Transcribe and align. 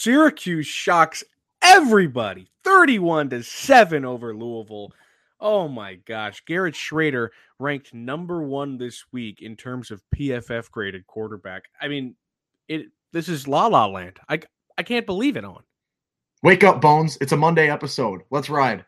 Syracuse 0.00 0.66
shocks 0.66 1.22
everybody 1.60 2.48
31 2.64 3.28
to 3.28 3.42
7 3.42 4.06
over 4.06 4.34
Louisville. 4.34 4.94
Oh 5.38 5.68
my 5.68 5.96
gosh. 5.96 6.42
Garrett 6.46 6.74
Shrader 6.74 7.28
ranked 7.58 7.92
number 7.92 8.42
one 8.42 8.78
this 8.78 9.04
week 9.12 9.42
in 9.42 9.56
terms 9.56 9.90
of 9.90 10.02
PFF 10.16 10.70
graded 10.70 11.06
quarterback. 11.06 11.64
I 11.78 11.88
mean, 11.88 12.14
it 12.66 12.86
this 13.12 13.28
is 13.28 13.46
la 13.46 13.66
la 13.66 13.84
land. 13.84 14.18
I 14.26 14.40
I 14.78 14.84
can't 14.84 15.04
believe 15.04 15.36
it 15.36 15.44
on. 15.44 15.62
Wake 16.42 16.64
up, 16.64 16.80
Bones. 16.80 17.18
It's 17.20 17.32
a 17.32 17.36
Monday 17.36 17.68
episode. 17.68 18.22
Let's 18.30 18.48
ride. 18.48 18.86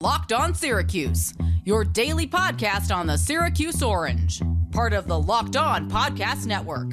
Locked 0.00 0.32
on 0.32 0.54
Syracuse, 0.54 1.34
your 1.66 1.84
daily 1.84 2.26
podcast 2.26 2.94
on 2.94 3.06
the 3.06 3.18
Syracuse 3.18 3.82
Orange, 3.82 4.40
part 4.72 4.94
of 4.94 5.08
the 5.08 5.18
Locked 5.18 5.56
On 5.56 5.90
Podcast 5.90 6.46
Network. 6.46 6.92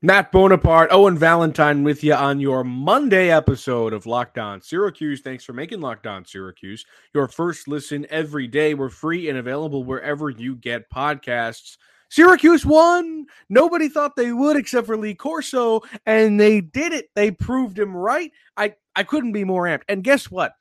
Matt 0.00 0.30
Bonaparte, 0.30 0.92
Owen 0.92 1.18
Valentine 1.18 1.82
with 1.82 2.04
you 2.04 2.14
on 2.14 2.38
your 2.38 2.62
Monday 2.62 3.32
episode 3.32 3.92
of 3.92 4.06
Locked 4.06 4.38
On 4.38 4.62
Syracuse. 4.62 5.22
Thanks 5.22 5.42
for 5.42 5.52
making 5.52 5.80
Locked 5.80 6.06
On 6.06 6.24
Syracuse 6.24 6.86
your 7.12 7.26
first 7.26 7.66
listen 7.66 8.06
every 8.08 8.46
day. 8.46 8.74
We're 8.74 8.90
free 8.90 9.28
and 9.28 9.38
available 9.38 9.82
wherever 9.82 10.30
you 10.30 10.54
get 10.54 10.88
podcasts. 10.88 11.78
Syracuse 12.10 12.64
won. 12.64 13.26
Nobody 13.48 13.88
thought 13.88 14.14
they 14.14 14.32
would 14.32 14.56
except 14.56 14.86
for 14.86 14.96
Lee 14.96 15.16
Corso, 15.16 15.80
and 16.06 16.38
they 16.38 16.60
did 16.60 16.92
it. 16.92 17.10
They 17.16 17.32
proved 17.32 17.76
him 17.76 17.96
right. 17.96 18.30
I, 18.56 18.76
I 18.94 19.02
couldn't 19.02 19.32
be 19.32 19.42
more 19.42 19.64
amped. 19.64 19.82
And 19.88 20.04
guess 20.04 20.30
what? 20.30 20.52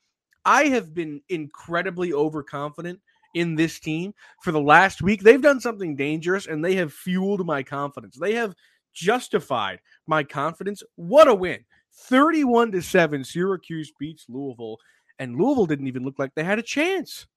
I 0.45 0.63
have 0.63 0.95
been 0.95 1.21
incredibly 1.29 2.11
overconfident 2.11 3.01
in 3.35 3.53
this 3.53 3.79
team 3.79 4.15
for 4.41 4.51
the 4.51 4.59
last 4.59 5.03
week. 5.03 5.21
They've 5.21 5.39
done 5.39 5.59
something 5.59 5.95
dangerous 5.95 6.47
and 6.47 6.65
they 6.65 6.73
have 6.75 6.91
fueled 6.91 7.45
my 7.45 7.61
confidence. 7.61 8.17
They 8.17 8.33
have 8.33 8.55
justified 8.93 9.79
my 10.07 10.23
confidence. 10.23 10.83
What 10.95 11.27
a 11.27 11.35
win. 11.35 11.59
31 11.93 12.71
to 12.73 12.81
7 12.81 13.23
Syracuse 13.23 13.91
beats 13.99 14.25
Louisville 14.29 14.77
and 15.19 15.35
Louisville 15.35 15.65
didn't 15.65 15.87
even 15.87 16.03
look 16.03 16.19
like 16.19 16.33
they 16.35 16.43
had 16.43 16.59
a 16.59 16.63
chance. 16.63 17.27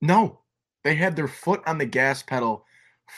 No. 0.00 0.40
They 0.84 0.94
had 0.94 1.16
their 1.16 1.28
foot 1.28 1.62
on 1.66 1.78
the 1.78 1.86
gas 1.86 2.22
pedal 2.22 2.64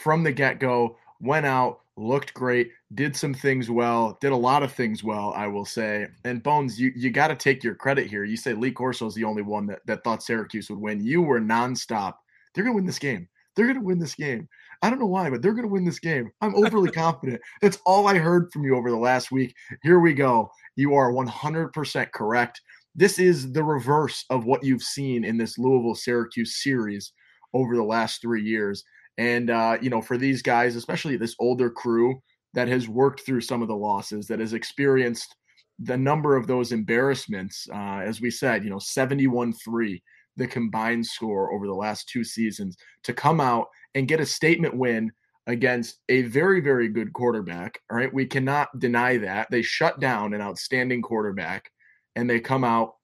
from 0.02 0.22
the 0.22 0.32
get-go, 0.32 0.96
went 1.20 1.46
out, 1.46 1.80
looked 1.96 2.32
great, 2.34 2.70
did 2.94 3.14
some 3.14 3.34
things 3.34 3.70
well, 3.70 4.16
did 4.20 4.32
a 4.32 4.36
lot 4.36 4.62
of 4.62 4.72
things 4.72 5.04
well, 5.04 5.32
I 5.36 5.46
will 5.46 5.64
say. 5.64 6.08
And 6.24 6.42
Bones, 6.42 6.80
you 6.80 6.92
you 6.96 7.10
got 7.10 7.28
to 7.28 7.36
take 7.36 7.62
your 7.62 7.74
credit 7.74 8.06
here. 8.06 8.24
You 8.24 8.36
say 8.36 8.54
Lee 8.54 8.72
Corso 8.72 9.06
is 9.06 9.14
the 9.14 9.24
only 9.24 9.42
one 9.42 9.66
that, 9.66 9.80
that 9.86 10.02
thought 10.02 10.22
Syracuse 10.22 10.70
would 10.70 10.80
win. 10.80 11.04
You 11.04 11.22
were 11.22 11.40
nonstop. 11.40 12.14
They're 12.54 12.64
gonna 12.64 12.76
win 12.76 12.86
this 12.86 12.98
game. 12.98 13.28
They're 13.54 13.66
gonna 13.66 13.82
win 13.82 13.98
this 13.98 14.14
game. 14.14 14.48
I 14.82 14.88
don't 14.88 14.98
know 14.98 15.06
why, 15.06 15.28
but 15.28 15.42
they're 15.42 15.52
going 15.52 15.66
to 15.66 15.72
win 15.72 15.84
this 15.84 15.98
game. 15.98 16.30
I'm 16.40 16.54
overly 16.54 16.90
confident. 16.92 17.40
That's 17.60 17.78
all 17.84 18.08
I 18.08 18.16
heard 18.16 18.50
from 18.52 18.64
you 18.64 18.76
over 18.76 18.90
the 18.90 18.96
last 18.96 19.30
week. 19.30 19.54
Here 19.82 20.00
we 20.00 20.14
go. 20.14 20.50
You 20.76 20.94
are 20.94 21.12
100% 21.12 22.12
correct. 22.12 22.60
This 22.94 23.18
is 23.18 23.52
the 23.52 23.62
reverse 23.62 24.24
of 24.30 24.46
what 24.46 24.64
you've 24.64 24.82
seen 24.82 25.24
in 25.24 25.36
this 25.36 25.58
Louisville 25.58 25.94
Syracuse 25.94 26.62
series 26.62 27.12
over 27.52 27.76
the 27.76 27.84
last 27.84 28.20
three 28.20 28.42
years. 28.42 28.82
And, 29.18 29.50
uh, 29.50 29.76
you 29.82 29.90
know, 29.90 30.00
for 30.00 30.16
these 30.16 30.40
guys, 30.40 30.76
especially 30.76 31.16
this 31.16 31.36
older 31.38 31.70
crew 31.70 32.20
that 32.54 32.68
has 32.68 32.88
worked 32.88 33.20
through 33.20 33.42
some 33.42 33.62
of 33.62 33.68
the 33.68 33.76
losses, 33.76 34.26
that 34.28 34.40
has 34.40 34.54
experienced 34.54 35.36
the 35.78 35.96
number 35.96 36.36
of 36.36 36.46
those 36.46 36.72
embarrassments, 36.72 37.66
uh, 37.72 38.00
as 38.04 38.20
we 38.20 38.30
said, 38.30 38.64
you 38.64 38.70
know, 38.70 38.78
71 38.78 39.52
3, 39.52 40.02
the 40.40 40.46
combined 40.46 41.06
score 41.06 41.52
over 41.52 41.66
the 41.66 41.74
last 41.74 42.08
two 42.08 42.24
seasons, 42.24 42.76
to 43.04 43.12
come 43.12 43.40
out 43.40 43.68
and 43.94 44.08
get 44.08 44.20
a 44.20 44.26
statement 44.26 44.76
win 44.76 45.12
against 45.46 45.98
a 46.08 46.22
very, 46.22 46.60
very 46.60 46.88
good 46.88 47.12
quarterback. 47.12 47.78
All 47.90 47.96
right. 47.96 48.12
We 48.12 48.26
cannot 48.26 48.78
deny 48.78 49.18
that. 49.18 49.48
They 49.50 49.62
shut 49.62 50.00
down 50.00 50.34
an 50.34 50.40
outstanding 50.40 51.02
quarterback 51.02 51.70
and 52.16 52.28
they 52.28 52.40
come 52.40 52.64
out 52.64 52.94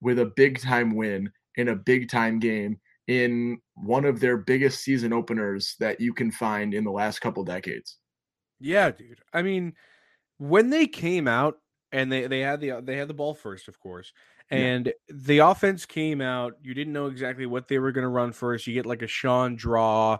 with 0.00 0.18
a 0.18 0.32
big 0.36 0.60
time 0.60 0.94
win 0.94 1.30
in 1.56 1.68
a 1.68 1.76
big 1.76 2.08
time 2.08 2.38
game 2.38 2.78
in 3.08 3.58
one 3.74 4.04
of 4.04 4.20
their 4.20 4.36
biggest 4.36 4.80
season 4.82 5.12
openers 5.12 5.76
that 5.80 6.00
you 6.00 6.14
can 6.14 6.30
find 6.30 6.74
in 6.74 6.84
the 6.84 6.90
last 6.90 7.20
couple 7.20 7.44
decades. 7.44 7.98
Yeah, 8.60 8.90
dude. 8.90 9.20
I 9.32 9.42
mean, 9.42 9.74
when 10.38 10.70
they 10.70 10.86
came 10.86 11.28
out 11.28 11.58
and 11.92 12.10
they 12.10 12.26
they 12.26 12.40
had 12.40 12.60
the 12.60 12.80
they 12.82 12.96
had 12.96 13.08
the 13.08 13.14
ball 13.14 13.34
first, 13.34 13.68
of 13.68 13.78
course, 13.78 14.12
and 14.50 14.86
yeah. 14.86 14.92
the 15.08 15.38
offense 15.38 15.86
came 15.86 16.20
out. 16.20 16.54
You 16.62 16.74
didn't 16.74 16.92
know 16.92 17.06
exactly 17.06 17.46
what 17.46 17.68
they 17.68 17.78
were 17.78 17.92
going 17.92 18.02
to 18.02 18.08
run 18.08 18.32
first. 18.32 18.66
You 18.66 18.74
get 18.74 18.86
like 18.86 19.02
a 19.02 19.06
Sean 19.06 19.56
draw, 19.56 20.18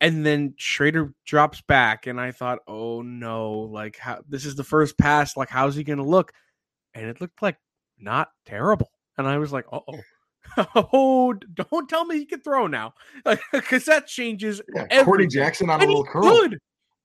and 0.00 0.24
then 0.24 0.54
Shrader 0.58 1.12
drops 1.26 1.60
back, 1.60 2.06
and 2.06 2.20
I 2.20 2.32
thought, 2.32 2.60
oh 2.66 3.02
no, 3.02 3.52
like 3.52 3.96
how 3.96 4.20
this 4.28 4.44
is 4.44 4.56
the 4.56 4.64
first 4.64 4.98
pass. 4.98 5.36
Like 5.36 5.50
how's 5.50 5.76
he 5.76 5.84
going 5.84 5.98
to 5.98 6.04
look? 6.04 6.32
And 6.94 7.06
it 7.06 7.20
looked 7.20 7.42
like 7.42 7.58
not 7.98 8.30
terrible. 8.46 8.90
And 9.18 9.26
I 9.26 9.38
was 9.38 9.52
like, 9.52 9.66
oh. 9.72 9.82
Oh, 10.56 11.34
don't 11.34 11.88
tell 11.88 12.04
me 12.06 12.18
he 12.18 12.26
can 12.26 12.40
throw 12.40 12.66
now, 12.66 12.94
because 13.52 13.84
that 13.84 14.08
changes. 14.08 14.60
Yeah, 14.74 15.04
Courtney 15.04 15.28
Jackson 15.28 15.70
on 15.70 15.80
a 15.80 15.86
little 15.86 16.02
curl. 16.02 16.22
Good. 16.22 16.58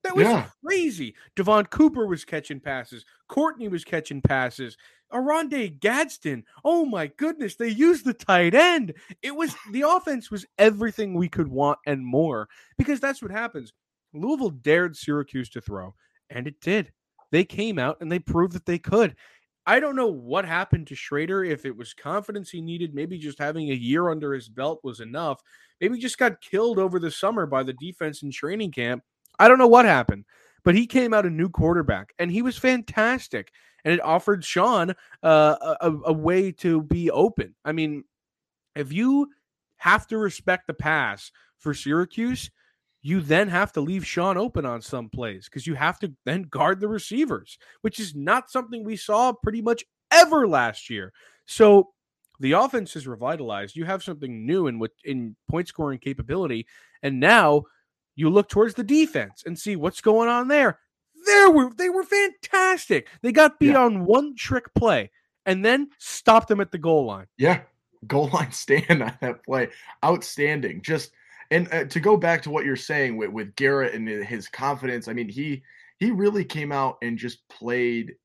That 0.05 0.15
was 0.15 0.27
yeah. 0.27 0.45
crazy. 0.63 1.15
Devaughn 1.35 1.65
Cooper 1.65 2.05
was 2.05 2.23
catching 2.23 2.59
passes. 2.59 3.05
Courtney 3.27 3.67
was 3.67 3.83
catching 3.83 4.21
passes. 4.21 4.77
Oronde 5.11 5.79
Gadsden. 5.79 6.43
Oh 6.63 6.85
my 6.85 7.07
goodness, 7.07 7.55
they 7.55 7.69
used 7.69 8.05
the 8.05 8.13
tight 8.13 8.53
end. 8.53 8.93
It 9.23 9.35
was 9.35 9.55
the 9.71 9.81
offense 9.81 10.29
was 10.29 10.45
everything 10.59 11.15
we 11.15 11.27
could 11.27 11.47
want 11.47 11.79
and 11.87 12.05
more 12.05 12.47
because 12.77 12.99
that's 12.99 13.21
what 13.21 13.31
happens. 13.31 13.73
Louisville 14.13 14.51
dared 14.51 14.95
Syracuse 14.95 15.49
to 15.49 15.61
throw, 15.61 15.95
and 16.29 16.45
it 16.47 16.61
did. 16.61 16.91
They 17.31 17.43
came 17.43 17.79
out 17.79 17.97
and 17.99 18.11
they 18.11 18.19
proved 18.19 18.53
that 18.53 18.67
they 18.67 18.77
could. 18.77 19.15
I 19.65 19.79
don't 19.79 19.95
know 19.95 20.07
what 20.07 20.45
happened 20.45 20.85
to 20.87 20.95
Shrader, 20.95 21.49
if 21.49 21.65
it 21.65 21.75
was 21.75 21.95
confidence 21.95 22.51
he 22.51 22.61
needed, 22.61 22.93
maybe 22.93 23.17
just 23.17 23.39
having 23.39 23.71
a 23.71 23.75
year 23.75 24.09
under 24.09 24.33
his 24.33 24.47
belt 24.47 24.81
was 24.83 24.99
enough. 24.99 25.41
Maybe 25.81 25.97
just 25.97 26.19
got 26.19 26.41
killed 26.41 26.77
over 26.77 26.99
the 26.99 27.09
summer 27.09 27.47
by 27.47 27.63
the 27.63 27.73
defense 27.73 28.21
in 28.21 28.29
training 28.29 28.71
camp. 28.71 29.03
I 29.39 29.47
don't 29.47 29.59
know 29.59 29.67
what 29.67 29.85
happened, 29.85 30.25
but 30.63 30.75
he 30.75 30.87
came 30.87 31.13
out 31.13 31.25
a 31.25 31.29
new 31.29 31.49
quarterback 31.49 32.13
and 32.19 32.31
he 32.31 32.41
was 32.41 32.57
fantastic 32.57 33.51
and 33.83 33.93
it 33.93 34.03
offered 34.03 34.43
Sean 34.43 34.91
uh, 35.23 35.75
a, 35.81 35.91
a 36.05 36.13
way 36.13 36.51
to 36.53 36.81
be 36.81 37.11
open. 37.11 37.55
I 37.63 37.71
mean, 37.71 38.03
if 38.75 38.91
you 38.91 39.29
have 39.77 40.07
to 40.07 40.17
respect 40.17 40.67
the 40.67 40.73
pass 40.73 41.31
for 41.59 41.73
Syracuse, 41.73 42.49
you 43.01 43.21
then 43.21 43.47
have 43.47 43.71
to 43.73 43.81
leave 43.81 44.05
Sean 44.05 44.35
open 44.37 44.65
on 44.65 44.81
some 44.81 45.09
plays 45.09 45.45
because 45.45 45.67
you 45.67 45.75
have 45.75 45.99
to 45.99 46.11
then 46.25 46.43
guard 46.43 46.79
the 46.79 46.87
receivers, 46.87 47.59
which 47.81 47.99
is 47.99 48.15
not 48.15 48.49
something 48.49 48.83
we 48.83 48.95
saw 48.95 49.31
pretty 49.31 49.61
much 49.61 49.85
ever 50.11 50.47
last 50.47 50.89
year. 50.89 51.13
So 51.45 51.91
the 52.39 52.53
offense 52.53 52.95
is 52.95 53.07
revitalized. 53.07 53.75
You 53.75 53.85
have 53.85 54.03
something 54.03 54.45
new 54.45 54.65
in 54.65 54.79
what 54.79 54.91
in 55.03 55.35
point 55.47 55.67
scoring 55.67 55.99
capability, 55.99 56.65
and 57.03 57.19
now 57.19 57.63
you 58.15 58.29
look 58.29 58.49
towards 58.49 58.75
the 58.75 58.83
defense 58.83 59.43
and 59.45 59.57
see 59.57 59.75
what's 59.75 60.01
going 60.01 60.29
on 60.29 60.47
there 60.47 60.79
they 61.25 61.45
were 61.47 61.71
they 61.75 61.89
were 61.89 62.03
fantastic. 62.03 63.07
They 63.21 63.31
got 63.31 63.59
beat 63.59 63.71
yeah. 63.71 63.83
on 63.83 64.05
one 64.05 64.35
trick 64.35 64.73
play 64.73 65.11
and 65.45 65.63
then 65.63 65.89
stopped 65.97 66.47
them 66.47 66.59
at 66.59 66.71
the 66.71 66.77
goal 66.77 67.05
line. 67.05 67.27
Yeah, 67.37 67.61
goal 68.07 68.29
line 68.33 68.51
stand 68.51 69.03
on 69.03 69.17
that 69.21 69.43
play, 69.43 69.69
outstanding. 70.03 70.81
Just 70.81 71.11
and 71.51 71.71
uh, 71.71 71.85
to 71.85 71.99
go 71.99 72.17
back 72.17 72.41
to 72.43 72.49
what 72.49 72.65
you're 72.65 72.75
saying 72.75 73.17
with 73.17 73.29
with 73.29 73.55
Garrett 73.55 73.93
and 73.93 74.07
his 74.07 74.47
confidence. 74.47 75.07
I 75.07 75.13
mean, 75.13 75.29
he 75.29 75.63
he 75.99 76.11
really 76.11 76.45
came 76.45 76.71
out 76.71 76.97
and 77.01 77.17
just 77.17 77.47
played 77.49 78.15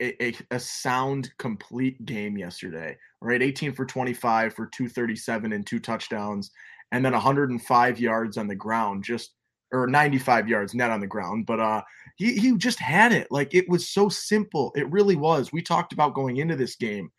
a, 0.00 0.24
a, 0.24 0.34
a, 0.52 0.60
sound, 0.60 1.32
complete 1.38 2.04
game 2.04 2.36
yesterday. 2.36 2.96
Right, 3.20 3.42
18 3.42 3.72
for 3.72 3.84
25 3.84 4.54
for 4.54 4.66
237 4.66 5.52
and 5.52 5.66
two 5.66 5.78
touchdowns, 5.78 6.50
and 6.92 7.04
then 7.04 7.12
105 7.12 7.98
yards 7.98 8.38
on 8.38 8.46
the 8.46 8.54
ground. 8.54 9.02
Just 9.02 9.32
or 9.72 9.86
95 9.86 10.48
yards 10.48 10.74
net 10.74 10.90
on 10.90 11.00
the 11.00 11.06
ground, 11.06 11.46
but 11.46 11.58
uh, 11.58 11.82
he 12.16 12.38
he 12.38 12.56
just 12.56 12.78
had 12.78 13.10
it. 13.12 13.26
Like 13.30 13.54
it 13.54 13.68
was 13.68 13.88
so 13.88 14.08
simple. 14.08 14.70
It 14.76 14.90
really 14.90 15.16
was. 15.16 15.52
We 15.52 15.62
talked 15.62 15.92
about 15.92 16.14
going 16.14 16.36
into 16.36 16.56
this 16.56 16.76
game, 16.76 17.10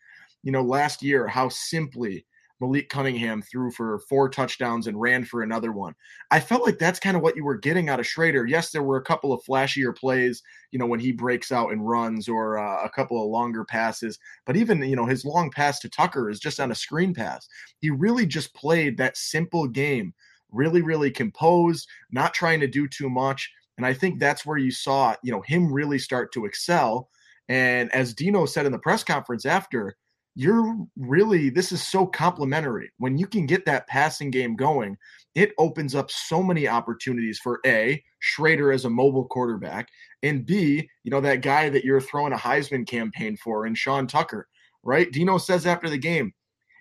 you 0.42 0.52
know, 0.52 0.62
last 0.62 1.02
year 1.02 1.26
how 1.26 1.48
simply 1.48 2.24
Malik 2.60 2.88
Cunningham 2.88 3.42
threw 3.42 3.70
for 3.70 3.98
four 4.08 4.28
touchdowns 4.28 4.86
and 4.86 5.00
ran 5.00 5.24
for 5.24 5.42
another 5.42 5.72
one. 5.72 5.94
I 6.30 6.40
felt 6.40 6.62
like 6.62 6.78
that's 6.78 7.00
kind 7.00 7.16
of 7.16 7.22
what 7.22 7.36
you 7.36 7.44
were 7.44 7.56
getting 7.56 7.88
out 7.88 8.00
of 8.00 8.06
Shrader. 8.06 8.48
Yes, 8.48 8.70
there 8.70 8.82
were 8.82 8.96
a 8.96 9.04
couple 9.04 9.32
of 9.32 9.42
flashier 9.44 9.94
plays, 9.94 10.42
you 10.70 10.78
know, 10.78 10.86
when 10.86 11.00
he 11.00 11.12
breaks 11.12 11.50
out 11.50 11.72
and 11.72 11.86
runs 11.86 12.28
or 12.28 12.58
uh, 12.58 12.84
a 12.84 12.88
couple 12.88 13.22
of 13.22 13.28
longer 13.28 13.64
passes, 13.64 14.18
but 14.46 14.56
even, 14.56 14.82
you 14.82 14.96
know, 14.96 15.06
his 15.06 15.24
long 15.24 15.50
pass 15.50 15.80
to 15.80 15.88
Tucker 15.88 16.30
is 16.30 16.40
just 16.40 16.60
on 16.60 16.70
a 16.70 16.76
screen 16.76 17.12
pass. 17.12 17.48
He 17.80 17.90
really 17.90 18.26
just 18.26 18.54
played 18.54 18.96
that 18.98 19.16
simple 19.16 19.66
game, 19.66 20.14
really, 20.50 20.82
really 20.82 21.10
composed, 21.10 21.88
not 22.12 22.34
trying 22.34 22.60
to 22.60 22.68
do 22.68 22.86
too 22.86 23.10
much. 23.10 23.50
And 23.76 23.84
I 23.84 23.92
think 23.92 24.20
that's 24.20 24.46
where 24.46 24.58
you 24.58 24.70
saw, 24.70 25.16
you 25.22 25.32
know, 25.32 25.42
him 25.42 25.72
really 25.72 25.98
start 25.98 26.32
to 26.32 26.44
excel. 26.44 27.10
And 27.48 27.92
as 27.92 28.14
Dino 28.14 28.46
said 28.46 28.64
in 28.64 28.72
the 28.72 28.78
press 28.78 29.02
conference 29.02 29.44
after, 29.44 29.96
you're 30.34 30.76
really 30.96 31.48
this 31.48 31.70
is 31.70 31.86
so 31.86 32.06
complimentary 32.06 32.90
when 32.98 33.16
you 33.16 33.26
can 33.26 33.46
get 33.46 33.64
that 33.64 33.86
passing 33.86 34.30
game 34.30 34.56
going 34.56 34.96
it 35.34 35.52
opens 35.58 35.94
up 35.94 36.10
so 36.10 36.42
many 36.42 36.66
opportunities 36.66 37.38
for 37.38 37.60
a 37.66 38.02
shrader 38.22 38.74
as 38.74 38.84
a 38.84 38.90
mobile 38.90 39.26
quarterback 39.26 39.88
and 40.22 40.44
b 40.44 40.88
you 41.04 41.10
know 41.10 41.20
that 41.20 41.42
guy 41.42 41.68
that 41.68 41.84
you're 41.84 42.00
throwing 42.00 42.32
a 42.32 42.36
heisman 42.36 42.86
campaign 42.86 43.36
for 43.36 43.66
and 43.66 43.78
sean 43.78 44.06
tucker 44.06 44.48
right 44.82 45.12
dino 45.12 45.38
says 45.38 45.66
after 45.66 45.88
the 45.88 45.98
game 45.98 46.32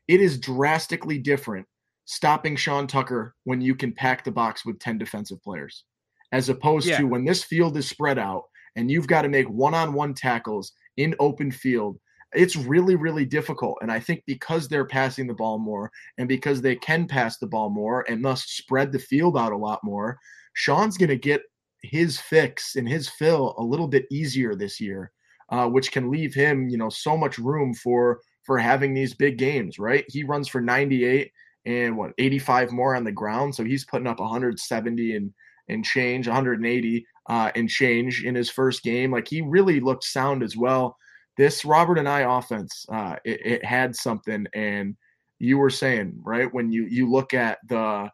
it 0.08 0.20
is 0.20 0.40
drastically 0.40 1.20
different 1.20 1.66
stopping 2.06 2.56
sean 2.56 2.88
tucker 2.88 3.36
when 3.44 3.62
you 3.62 3.76
can 3.76 3.94
pack 3.94 4.24
the 4.24 4.32
box 4.32 4.66
with 4.66 4.80
10 4.80 4.98
defensive 4.98 5.42
players 5.44 5.86
as 6.32 6.50
opposed 6.50 6.88
yeah. 6.88 6.98
to 6.98 7.06
when 7.06 7.24
this 7.24 7.44
field 7.44 7.78
is 7.78 7.88
spread 7.88 8.18
out 8.18 8.44
and 8.76 8.90
you've 8.90 9.08
got 9.08 9.22
to 9.22 9.30
make 9.30 9.48
one-on-one 9.48 10.16
tackles 10.16 10.72
in 10.98 11.16
open 11.20 11.52
field 11.52 12.00
it's 12.36 12.56
really 12.56 12.96
really 12.96 13.26
difficult. 13.26 13.78
And 13.82 13.92
i 13.92 14.00
think 14.00 14.24
because 14.26 14.68
they're 14.68 14.86
passing 14.86 15.28
the 15.28 15.34
ball 15.34 15.60
more 15.60 15.92
and 16.18 16.28
because 16.28 16.62
they 16.62 16.76
can 16.76 17.08
pass 17.08 17.38
the 17.38 17.48
ball 17.48 17.70
more 17.70 18.06
and 18.10 18.24
thus 18.24 18.44
spread 18.44 18.92
the 18.92 19.00
field 19.00 19.38
out 19.38 19.52
a 19.52 19.58
lot 19.58 19.80
more 19.84 20.18
sean's 20.54 20.98
going 20.98 21.10
to 21.10 21.18
get 21.18 21.42
his 21.82 22.20
fix 22.20 22.76
and 22.76 22.88
his 22.88 23.10
fill 23.10 23.56
a 23.58 23.64
little 23.64 23.88
bit 23.88 24.06
easier 24.12 24.56
this 24.56 24.80
year 24.80 25.12
uh, 25.50 25.68
which 25.68 25.92
can 25.92 26.10
leave 26.10 26.34
him 26.34 26.70
you 26.70 26.78
know 26.78 26.90
so 26.90 27.18
much 27.18 27.38
room 27.38 27.74
for 27.74 28.20
for 28.44 28.58
having 28.58 28.94
these 28.94 29.14
big 29.14 29.38
games 29.38 29.80
right? 29.80 30.06
He 30.08 30.24
runs 30.24 30.48
for 30.48 30.62
98 30.62 31.32
and 31.66 31.98
what 31.98 32.12
85 32.18 32.72
more 32.72 32.96
on 32.96 33.04
the 33.04 33.12
ground. 33.12 33.56
So 33.56 33.64
he's 33.64 33.86
putting 33.86 34.08
up 34.08 34.20
170 34.20 35.16
and 35.16 35.34
and 35.70 35.86
change 35.86 36.28
180 36.28 37.06
uh, 37.30 37.52
and 37.56 37.70
change 37.70 38.26
in 38.26 38.36
his 38.36 38.50
first 38.50 38.84
game. 38.84 39.12
Like 39.12 39.30
he 39.30 39.42
really 39.42 39.80
looked 39.80 40.04
sound 40.04 40.44
as 40.44 40.58
well 40.58 40.98
this 41.38 41.66
Robert 41.66 41.98
Anae 41.98 42.40
offense, 42.40 42.86
uh, 42.92 43.16
it, 43.26 43.46
it, 43.46 43.66
had 43.66 43.96
something. 43.96 44.46
And 44.54 44.96
you 45.40 45.58
were 45.58 45.70
saying 45.70 46.14
right 46.24 46.54
when 46.54 46.72
you 46.72 46.86
you 46.86 47.10
look 47.10 47.34
at 47.34 47.60
the 47.68 48.10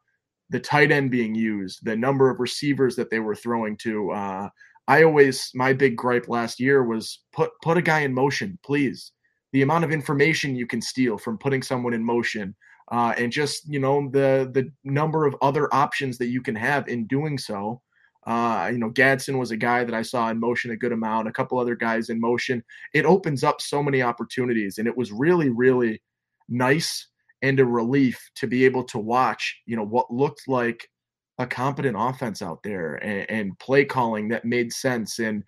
the 0.49 0.59
tight 0.59 0.91
end 0.91 1.11
being 1.11 1.35
used, 1.35 1.79
the 1.83 1.95
number 1.95 2.29
of 2.29 2.39
receivers 2.39 2.95
that 2.95 3.09
they 3.09 3.19
were 3.19 3.35
throwing 3.35 3.77
to. 3.77 4.11
Uh, 4.11 4.49
I 4.87 5.03
always 5.03 5.51
my 5.53 5.73
big 5.73 5.95
gripe 5.95 6.27
last 6.27 6.59
year 6.59 6.83
was 6.83 7.19
put 7.31 7.51
put 7.61 7.77
a 7.77 7.81
guy 7.81 7.99
in 7.99 8.13
motion, 8.13 8.57
please. 8.63 9.11
The 9.53 9.61
amount 9.61 9.83
of 9.83 9.91
information 9.91 10.55
you 10.55 10.67
can 10.67 10.81
steal 10.81 11.17
from 11.17 11.37
putting 11.37 11.61
someone 11.61 11.93
in 11.93 12.03
motion, 12.03 12.55
uh, 12.91 13.13
and 13.17 13.31
just 13.31 13.67
you 13.67 13.79
know 13.79 14.09
the 14.11 14.49
the 14.51 14.71
number 14.83 15.25
of 15.25 15.35
other 15.41 15.73
options 15.73 16.17
that 16.17 16.27
you 16.27 16.41
can 16.41 16.55
have 16.55 16.87
in 16.87 17.05
doing 17.05 17.37
so. 17.37 17.81
Uh, 18.25 18.69
you 18.71 18.77
know, 18.77 18.89
Gadsden 18.89 19.37
was 19.37 19.51
a 19.51 19.57
guy 19.57 19.83
that 19.83 19.95
I 19.95 20.01
saw 20.01 20.29
in 20.29 20.39
motion 20.39 20.71
a 20.71 20.77
good 20.77 20.91
amount, 20.91 21.27
a 21.27 21.31
couple 21.31 21.57
other 21.57 21.75
guys 21.75 22.09
in 22.09 22.19
motion. 22.19 22.63
It 22.93 23.05
opens 23.05 23.43
up 23.43 23.61
so 23.61 23.81
many 23.81 24.01
opportunities, 24.01 24.77
and 24.77 24.87
it 24.87 24.97
was 24.97 25.11
really, 25.11 25.49
really 25.49 26.01
nice 26.47 27.07
and 27.41 27.59
a 27.59 27.65
relief 27.65 28.29
to 28.35 28.47
be 28.47 28.65
able 28.65 28.83
to 28.83 28.99
watch, 28.99 29.61
you 29.65 29.75
know, 29.75 29.85
what 29.85 30.11
looked 30.11 30.47
like 30.47 30.89
a 31.37 31.47
competent 31.47 31.95
offense 31.97 32.41
out 32.41 32.61
there 32.63 32.95
and, 32.95 33.29
and 33.29 33.59
play 33.59 33.85
calling 33.85 34.27
that 34.27 34.43
made 34.43 34.73
sense. 34.73 35.19
And, 35.19 35.43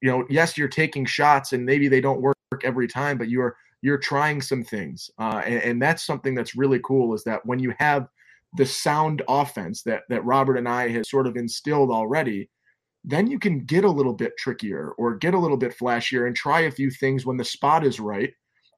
you 0.00 0.10
know, 0.10 0.24
yes, 0.30 0.56
you're 0.56 0.68
taking 0.68 1.04
shots 1.04 1.52
and 1.52 1.64
maybe 1.64 1.88
they 1.88 2.00
don't 2.00 2.22
work 2.22 2.36
every 2.64 2.88
time, 2.88 3.18
but 3.18 3.28
you're 3.28 3.56
you're 3.82 3.98
trying 3.98 4.40
some 4.40 4.64
things. 4.64 5.10
Uh, 5.18 5.42
and, 5.44 5.62
and 5.62 5.82
that's 5.82 6.04
something 6.04 6.34
that's 6.34 6.56
really 6.56 6.80
cool 6.82 7.14
is 7.14 7.22
that 7.24 7.44
when 7.44 7.58
you 7.58 7.74
have 7.78 8.08
the 8.54 8.66
sound 8.66 9.22
offense 9.28 9.82
that 9.82 10.02
that 10.08 10.24
Robert 10.24 10.58
Anae 10.58 10.92
has 10.94 11.10
sort 11.10 11.26
of 11.26 11.36
instilled 11.36 11.90
already, 11.90 12.48
then 13.04 13.26
you 13.26 13.38
can 13.38 13.64
get 13.64 13.84
a 13.84 13.90
little 13.90 14.12
bit 14.12 14.36
trickier 14.38 14.92
or 14.98 15.16
get 15.16 15.34
a 15.34 15.38
little 15.38 15.56
bit 15.56 15.76
flashier 15.76 16.26
and 16.26 16.34
try 16.34 16.62
a 16.62 16.70
few 16.70 16.90
things 16.90 17.24
when 17.24 17.36
the 17.36 17.44
spot 17.44 17.84
is 17.84 18.00
right, 18.00 18.32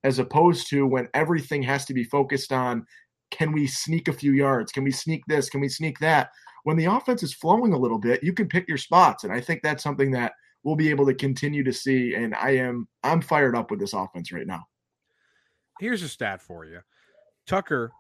as 0.05 0.19
opposed 0.19 0.69
to 0.71 0.87
when 0.87 1.09
everything 1.15 1.63
has 1.63 1.85
to 1.87 1.95
be 1.95 2.05
focused 2.05 2.53
on 2.53 2.85
can 3.31 3.53
we 3.53 3.67
sneak 3.67 4.09
a 4.09 4.13
few 4.13 4.33
yards? 4.33 4.73
Can 4.73 4.85
we 4.85 4.91
sneak 4.91 5.23
this? 5.29 5.51
Can 5.51 5.61
we 5.61 5.69
sneak 5.69 5.99
that? 5.99 6.31
When 6.65 6.77
the 6.77 6.87
offense 6.87 7.23
is 7.23 7.35
flowing 7.35 7.73
a 7.73 7.79
little 7.79 7.99
bit, 7.99 8.23
you 8.23 8.33
can 8.33 8.49
pick 8.49 8.69
your 8.69 8.79
spots. 8.79 9.25
And 9.25 9.33
I 9.33 9.41
think 9.41 9.63
that's 9.63 9.83
something 9.83 10.11
that 10.13 10.33
we'll 10.63 10.77
be 10.77 10.91
able 10.91 11.07
to 11.07 11.15
continue 11.15 11.63
to 11.65 11.73
see. 11.73 12.15
And 12.15 12.35
I 12.35 12.51
am 12.57 12.89
I'm 13.03 13.21
fired 13.21 13.57
up 13.57 13.71
with 13.71 13.81
this 13.81 13.93
offense 13.93 14.33
right 14.33 14.47
now. 14.47 14.65
Here's 15.81 16.03
a 16.03 16.09
stat 16.09 16.43
for 16.43 16.65
you. 16.65 16.81
Tucker 17.47 17.93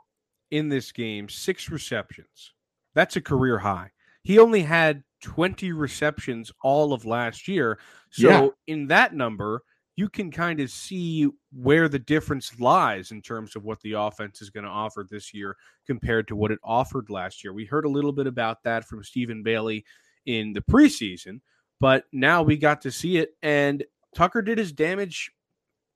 in 0.50 0.68
this 0.68 0.92
game, 0.92 1.28
six 1.28 1.70
receptions. 1.70 2.52
That's 2.94 3.16
a 3.16 3.20
career 3.20 3.58
high. 3.58 3.90
He 4.22 4.38
only 4.38 4.62
had 4.62 5.04
20 5.22 5.72
receptions 5.72 6.52
all 6.62 6.92
of 6.92 7.04
last 7.04 7.48
year. 7.48 7.78
So, 8.10 8.28
yeah. 8.28 8.48
in 8.66 8.86
that 8.88 9.14
number, 9.14 9.62
you 9.96 10.08
can 10.08 10.30
kind 10.30 10.60
of 10.60 10.70
see 10.70 11.28
where 11.52 11.88
the 11.88 11.98
difference 11.98 12.60
lies 12.60 13.10
in 13.10 13.20
terms 13.20 13.56
of 13.56 13.64
what 13.64 13.80
the 13.80 13.94
offense 13.94 14.40
is 14.40 14.48
going 14.48 14.64
to 14.64 14.70
offer 14.70 15.04
this 15.10 15.34
year 15.34 15.56
compared 15.86 16.28
to 16.28 16.36
what 16.36 16.52
it 16.52 16.60
offered 16.62 17.10
last 17.10 17.42
year. 17.42 17.52
We 17.52 17.64
heard 17.64 17.84
a 17.84 17.90
little 17.90 18.12
bit 18.12 18.28
about 18.28 18.62
that 18.62 18.84
from 18.84 19.02
Stephen 19.02 19.42
Bailey 19.42 19.84
in 20.24 20.52
the 20.52 20.60
preseason, 20.60 21.40
but 21.80 22.04
now 22.12 22.42
we 22.42 22.56
got 22.56 22.82
to 22.82 22.92
see 22.92 23.16
it. 23.16 23.30
And 23.42 23.84
Tucker 24.14 24.40
did 24.40 24.56
his 24.56 24.70
damage 24.70 25.32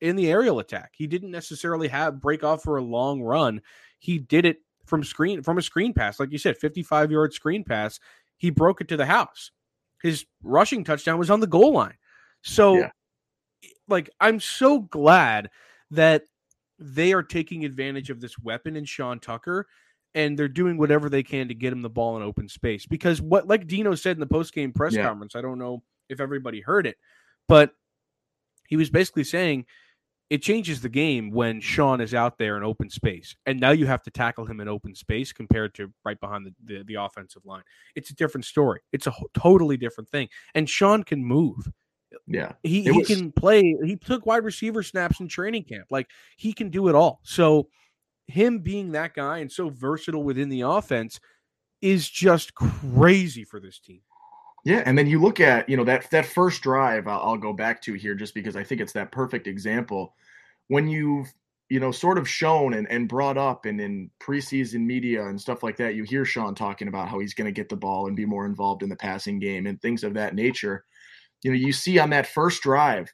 in 0.01 0.17
the 0.17 0.33
aerial 0.33 0.59
attack. 0.59 0.95
He 0.97 1.07
didn't 1.07 1.31
necessarily 1.31 1.87
have 1.87 2.21
break 2.21 2.43
off 2.43 2.65
for 2.65 2.79
a 2.79 2.83
long 2.83 3.23
run 3.23 3.63
he 4.03 4.19
did 4.19 4.45
it 4.45 4.59
from 4.85 5.05
screen 5.05 5.45
from 5.45 5.59
a 5.59 5.63
screen 5.63 5.95
pass, 5.95 6.19
like 6.19 6.33
you 6.33 6.39
said, 6.39 6.59
55 6.59 7.13
yard 7.13 7.33
screen 7.33 7.63
pass. 7.63 8.01
He 8.37 8.51
broke 8.51 8.81
it 8.81 8.89
to 8.89 8.97
the 8.97 9.07
house. 9.07 9.53
His 10.03 10.27
rushing 10.43 10.83
touchdown 10.83 11.19
was 11.21 11.31
on 11.31 11.39
the 11.39 11.47
goal 11.47 11.73
line. 11.73 11.95
So, 12.43 12.79
yeah. 12.79 12.91
like, 13.87 14.11
I'm 14.19 14.41
so 14.41 14.81
glad 14.81 15.51
that 15.93 16.25
they 16.81 17.13
are 17.13 17.23
taking 17.23 17.65
advantage 17.65 18.11
of 18.11 18.21
this 18.21 18.37
weapon 18.37 18.75
in 18.75 18.85
Sean 18.85 19.21
Tucker 19.21 19.69
and 20.17 20.37
they're 20.37 20.49
doing 20.49 20.79
whatever 20.79 21.09
they 21.09 21.23
can 21.23 21.47
to 21.47 21.55
get 21.55 21.73
him 21.73 21.83
the 21.83 21.89
ball 21.89 22.17
in 22.17 22.25
open 22.25 22.49
space. 22.49 22.85
Because 22.85 23.23
what, 23.23 23.47
like 23.47 23.69
Dino 23.69 23.95
said 23.95 24.17
in 24.17 24.21
the 24.21 24.27
post 24.27 24.53
game 24.53 24.73
press 24.73 24.95
yeah. 24.95 25.07
conference, 25.07 25.37
I 25.37 25.43
don't 25.43 25.61
know 25.61 25.85
if 26.09 26.19
everybody 26.19 26.61
heard 26.61 26.89
it, 26.89 26.97
but 27.47 27.71
he 28.67 28.75
was 28.75 28.91
basically 28.91 29.23
saying 29.23 29.67
it 30.32 30.40
changes 30.40 30.81
the 30.81 30.88
game 30.88 31.31
when 31.31 31.61
Sean 31.61 32.00
is 32.00 32.14
out 32.14 32.38
there 32.38 32.56
in 32.56 32.62
open 32.62 32.88
space, 32.88 33.37
and 33.44 33.61
now 33.61 33.73
you 33.73 33.84
have 33.84 34.02
to 34.05 34.11
tackle 34.11 34.46
him 34.46 34.61
in 34.61 34.69
open 34.69 34.94
space 34.94 35.31
compared 35.31 35.74
to 35.74 35.93
right 36.06 36.19
behind 36.19 36.46
the, 36.46 36.55
the, 36.65 36.84
the 36.84 36.94
offensive 36.94 37.44
line. 37.44 37.60
It's 37.96 38.08
a 38.08 38.15
different 38.15 38.46
story. 38.46 38.81
It's 38.93 39.06
a 39.06 39.12
totally 39.34 39.77
different 39.77 40.08
thing. 40.08 40.31
And 40.55 40.70
Sean 40.70 41.05
can 41.05 41.22
move. 41.22 41.70
Yeah, 42.27 42.53
he, 42.62 42.82
he 42.82 42.93
was... 42.93 43.08
can 43.08 43.31
play. 43.31 43.77
He 43.84 43.96
took 43.96 44.24
wide 44.24 44.43
receiver 44.43 44.82
snaps 44.82 45.20
in 45.20 45.29
training 45.29 45.65
camp. 45.65 45.89
Like 45.91 46.08
he 46.39 46.55
can 46.55 46.70
do 46.70 46.89
it 46.89 46.94
all. 46.94 47.20
So 47.24 47.69
him 48.27 48.60
being 48.60 48.93
that 48.93 49.12
guy 49.12 49.41
and 49.41 49.53
so 49.53 49.69
versatile 49.69 50.24
within 50.24 50.48
the 50.48 50.62
offense 50.62 51.20
is 51.82 52.08
just 52.08 52.55
crazy 52.55 53.44
for 53.44 53.60
this 53.60 53.79
team. 53.79 54.01
Yeah, 54.65 54.82
and 54.86 54.96
then 54.96 55.08
you 55.08 55.20
look 55.20 55.41
at 55.41 55.69
you 55.69 55.77
know 55.77 55.84
that 55.84 56.10
that 56.10 56.24
first 56.24 56.62
drive. 56.62 57.06
I'll, 57.06 57.20
I'll, 57.20 57.36
go 57.36 57.53
back 57.53 57.82
to 57.82 57.93
here 57.93 58.15
just 58.15 58.32
because 58.32 58.56
I 58.56 58.65
think 58.65 58.81
it's 58.81 58.94
that 58.94 59.12
perfect 59.12 59.46
example 59.46 60.15
when 60.69 60.89
you've 60.89 61.33
you 61.73 61.81
know 61.81 61.91
sort 61.91 62.19
of 62.19 62.29
shown 62.29 62.75
and, 62.75 62.87
and 62.91 63.09
brought 63.09 63.39
up 63.39 63.65
and 63.65 63.81
in 63.81 64.11
preseason 64.21 64.81
media 64.85 65.27
and 65.27 65.41
stuff 65.41 65.63
like 65.63 65.79
that. 65.79 65.95
You 65.95 66.05
hear 66.05 66.27
Sean 66.27 66.55
talking 66.55 66.87
about 66.87 67.09
how 67.09 67.19
he's 67.19 67.33
going 67.33 67.47
to 67.47 67.61
get 67.61 67.71
the 67.71 67.77
ball 67.77 68.09
and 68.09 68.17
be 68.17 68.27
more 68.27 68.45
involved 68.45 68.83
in 68.83 68.91
the 68.91 68.97
passing 68.97 69.39
game 69.39 69.67
and 69.67 69.81
things 69.81 70.05
of 70.05 70.13
that 70.15 70.35
nature. 70.35 70.85
You 71.43 71.51
know, 71.51 71.57
you 71.57 71.73
see 71.73 71.99
on 71.99 72.11
that 72.11 72.27
first 72.27 72.63
drive, 72.63 73.11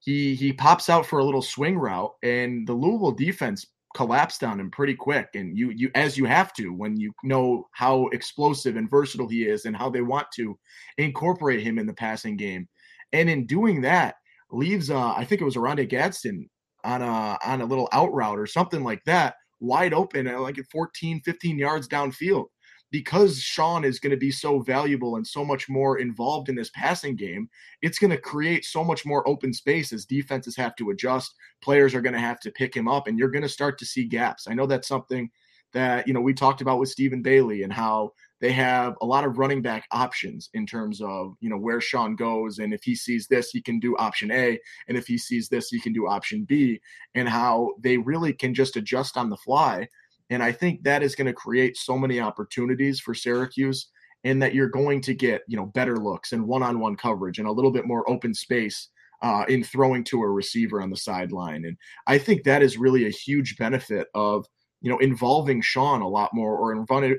he 0.00 0.34
he 0.34 0.52
pops 0.52 0.90
out 0.90 1.06
for 1.06 1.20
a 1.20 1.24
little 1.24 1.42
swing 1.42 1.78
route, 1.78 2.12
and 2.24 2.66
the 2.66 2.72
Louisville 2.72 3.12
defense 3.12 3.66
collapsed 3.94 4.42
on 4.42 4.58
him 4.58 4.70
pretty 4.70 4.94
quick 4.94 5.28
and 5.34 5.56
you 5.56 5.70
you 5.70 5.90
as 5.94 6.16
you 6.16 6.24
have 6.24 6.52
to 6.54 6.72
when 6.72 6.98
you 6.98 7.12
know 7.24 7.68
how 7.72 8.06
explosive 8.08 8.76
and 8.76 8.90
versatile 8.90 9.28
he 9.28 9.44
is 9.44 9.66
and 9.66 9.76
how 9.76 9.90
they 9.90 10.00
want 10.00 10.26
to 10.32 10.58
incorporate 10.96 11.60
him 11.60 11.78
in 11.78 11.86
the 11.86 11.92
passing 11.92 12.34
game 12.36 12.66
and 13.12 13.28
in 13.28 13.46
doing 13.46 13.82
that 13.82 14.14
leaves 14.50 14.88
uh 14.90 15.12
i 15.12 15.24
think 15.24 15.42
it 15.42 15.44
was 15.44 15.56
Oronde 15.56 15.86
Gadsden 15.90 16.48
on 16.84 17.02
a 17.02 17.38
on 17.44 17.60
a 17.60 17.66
little 17.66 17.88
out 17.92 18.12
route 18.12 18.38
or 18.38 18.46
something 18.46 18.82
like 18.82 19.02
that 19.04 19.34
wide 19.60 19.94
open 19.94 20.26
like 20.26 20.34
at 20.34 20.40
like 20.40 20.70
14 20.70 21.20
15 21.20 21.58
yards 21.58 21.86
downfield 21.88 22.46
because 22.92 23.40
Sean 23.40 23.84
is 23.84 23.98
going 23.98 24.10
to 24.10 24.18
be 24.18 24.30
so 24.30 24.60
valuable 24.60 25.16
and 25.16 25.26
so 25.26 25.44
much 25.44 25.68
more 25.68 25.98
involved 25.98 26.50
in 26.50 26.54
this 26.54 26.70
passing 26.74 27.16
game, 27.16 27.48
it's 27.80 27.98
going 27.98 28.10
to 28.10 28.18
create 28.18 28.66
so 28.66 28.84
much 28.84 29.04
more 29.04 29.26
open 29.26 29.52
space 29.52 29.92
as 29.94 30.04
defenses 30.04 30.54
have 30.56 30.76
to 30.76 30.90
adjust. 30.90 31.34
Players 31.62 31.94
are 31.94 32.02
going 32.02 32.12
to 32.12 32.20
have 32.20 32.38
to 32.40 32.52
pick 32.52 32.76
him 32.76 32.86
up, 32.86 33.08
and 33.08 33.18
you're 33.18 33.30
going 33.30 33.42
to 33.42 33.48
start 33.48 33.78
to 33.78 33.86
see 33.86 34.04
gaps. 34.04 34.46
I 34.46 34.52
know 34.52 34.66
that's 34.66 34.86
something 34.86 35.30
that 35.72 36.06
you 36.06 36.12
know 36.12 36.20
we 36.20 36.34
talked 36.34 36.60
about 36.60 36.78
with 36.78 36.90
Stephen 36.90 37.22
Bailey 37.22 37.62
and 37.62 37.72
how 37.72 38.12
they 38.42 38.52
have 38.52 38.96
a 39.00 39.06
lot 39.06 39.24
of 39.24 39.38
running 39.38 39.62
back 39.62 39.86
options 39.92 40.50
in 40.52 40.66
terms 40.66 41.00
of 41.00 41.36
you 41.40 41.48
know 41.48 41.56
where 41.56 41.80
Sean 41.80 42.16
goes 42.16 42.58
and 42.58 42.74
if 42.74 42.82
he 42.82 42.94
sees 42.94 43.28
this 43.28 43.50
he 43.50 43.62
can 43.62 43.78
do 43.78 43.96
option 43.96 44.30
A 44.32 44.58
and 44.88 44.98
if 44.98 45.06
he 45.06 45.16
sees 45.16 45.48
this 45.48 45.68
he 45.68 45.80
can 45.80 45.94
do 45.94 46.08
option 46.08 46.44
B 46.44 46.80
and 47.14 47.28
how 47.28 47.70
they 47.78 47.96
really 47.96 48.34
can 48.34 48.52
just 48.52 48.76
adjust 48.76 49.16
on 49.16 49.30
the 49.30 49.36
fly. 49.38 49.88
And 50.28 50.42
I 50.42 50.50
think 50.50 50.82
that 50.82 51.02
is 51.02 51.14
going 51.14 51.28
to 51.28 51.32
create 51.32 51.76
so 51.76 51.96
many 51.96 52.20
opportunities 52.20 52.98
for 53.00 53.14
Syracuse 53.14 53.88
and 54.24 54.42
that 54.42 54.54
you're 54.54 54.68
going 54.68 55.00
to 55.02 55.14
get 55.14 55.42
you 55.46 55.56
know 55.56 55.66
better 55.66 55.96
looks 55.96 56.32
and 56.32 56.46
one-on-one 56.46 56.96
coverage 56.96 57.38
and 57.38 57.46
a 57.46 57.52
little 57.52 57.70
bit 57.70 57.86
more 57.86 58.08
open 58.10 58.34
space 58.34 58.88
uh, 59.22 59.44
in 59.48 59.62
throwing 59.62 60.02
to 60.02 60.20
a 60.20 60.28
receiver 60.28 60.82
on 60.82 60.90
the 60.90 60.96
sideline. 60.96 61.64
And 61.64 61.76
I 62.08 62.18
think 62.18 62.42
that 62.42 62.60
is 62.60 62.76
really 62.76 63.06
a 63.06 63.10
huge 63.10 63.56
benefit 63.56 64.08
of 64.14 64.46
you 64.82 64.90
know, 64.90 64.98
involving 64.98 65.62
Sean 65.62 66.02
a 66.02 66.08
lot 66.08 66.30
more 66.34 66.56
or 66.56 66.72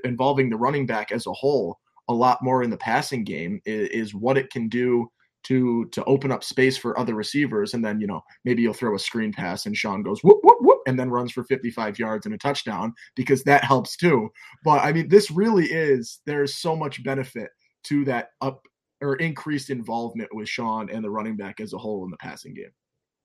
involving 0.04 0.50
the 0.50 0.58
running 0.58 0.86
back 0.86 1.12
as 1.12 1.26
a 1.26 1.34
whole 1.34 1.80
a 2.10 2.14
lot 2.14 2.44
more 2.44 2.64
in 2.64 2.70
the 2.70 2.78
passing 2.78 3.24
game 3.24 3.62
is, 3.66 3.90
is, 3.90 4.14
what 4.14 4.38
it 4.38 4.50
can 4.50 4.68
do 4.68 5.10
to 5.44 5.86
to 5.92 6.04
open 6.06 6.32
up 6.32 6.44
space 6.44 6.78
for 6.78 6.98
other 7.00 7.16
receivers. 7.16 7.74
And 7.74 7.84
then, 7.84 8.00
you 8.00 8.08
know, 8.08 8.22
maybe 8.46 8.62
you'll 8.62 8.74
throw 8.74 8.96
a 8.96 9.00
screen 9.00 9.32
pass 9.32 9.66
and 9.66 9.76
Sean 9.76 10.04
goes 10.04 10.22
whoop, 10.22 10.40
whoop, 10.44 10.58
whoop, 10.62 10.80
and 10.88 11.00
then 11.00 11.10
runs 11.10 11.32
for 11.32 11.44
55 11.46 12.00
yards 12.00 12.26
and 12.26 12.36
a 12.36 12.38
touchdown 12.38 12.94
because 13.16 13.44
that 13.44 13.64
helps 13.64 13.96
too. 13.96 14.30
But 14.64 14.84
I 14.84 14.92
mean, 14.92 15.08
this 15.08 15.32
really 15.32 15.66
is 15.66 16.20
there's 16.26 16.56
so 16.56 16.76
much 16.76 17.04
benefit 17.04 17.50
to 17.86 18.06
that 18.06 18.30
up 18.42 18.66
or 19.02 19.16
increased 19.18 19.70
involvement 19.70 20.34
with 20.34 20.48
Sean 20.48 20.90
and 20.90 21.04
the 21.04 21.10
running 21.10 21.36
back 21.36 21.60
as 21.60 21.74
a 21.74 21.78
whole 21.78 22.06
in 22.06 22.12
the 22.12 22.18
passing 22.18 22.54
game. 22.54 22.72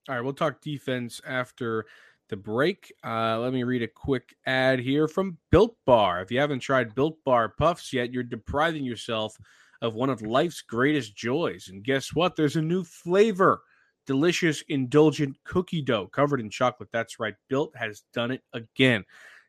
All 0.08 0.14
right, 0.14 0.24
we'll 0.24 0.32
talk 0.32 0.60
defense 0.62 1.20
after 1.26 1.84
the 2.28 2.36
break. 2.36 2.92
Uh, 3.04 3.38
let 3.38 3.52
me 3.52 3.62
read 3.62 3.82
a 3.82 3.88
quick 3.88 4.34
ad 4.46 4.78
here 4.78 5.08
from 5.08 5.38
Built 5.50 5.76
Bar. 5.86 6.22
If 6.22 6.30
you 6.30 6.40
haven't 6.40 6.60
tried 6.60 6.94
Built 6.94 7.16
Bar 7.24 7.50
Puffs 7.50 7.92
yet, 7.92 8.12
you're 8.12 8.22
depriving 8.22 8.84
yourself 8.84 9.36
of 9.80 9.94
one 9.94 10.10
of 10.10 10.22
life's 10.22 10.60
greatest 10.60 11.16
joys. 11.16 11.68
And 11.68 11.84
guess 11.84 12.14
what? 12.14 12.36
There's 12.36 12.56
a 12.56 12.62
new 12.62 12.84
flavor 12.84 13.62
delicious, 14.06 14.64
indulgent 14.70 15.36
cookie 15.44 15.82
dough 15.82 16.06
covered 16.06 16.40
in 16.40 16.48
chocolate. 16.48 16.88
That's 16.90 17.20
right. 17.20 17.34
Built 17.48 17.76
has 17.76 18.04
done 18.14 18.30
it 18.30 18.40
again. 18.54 19.04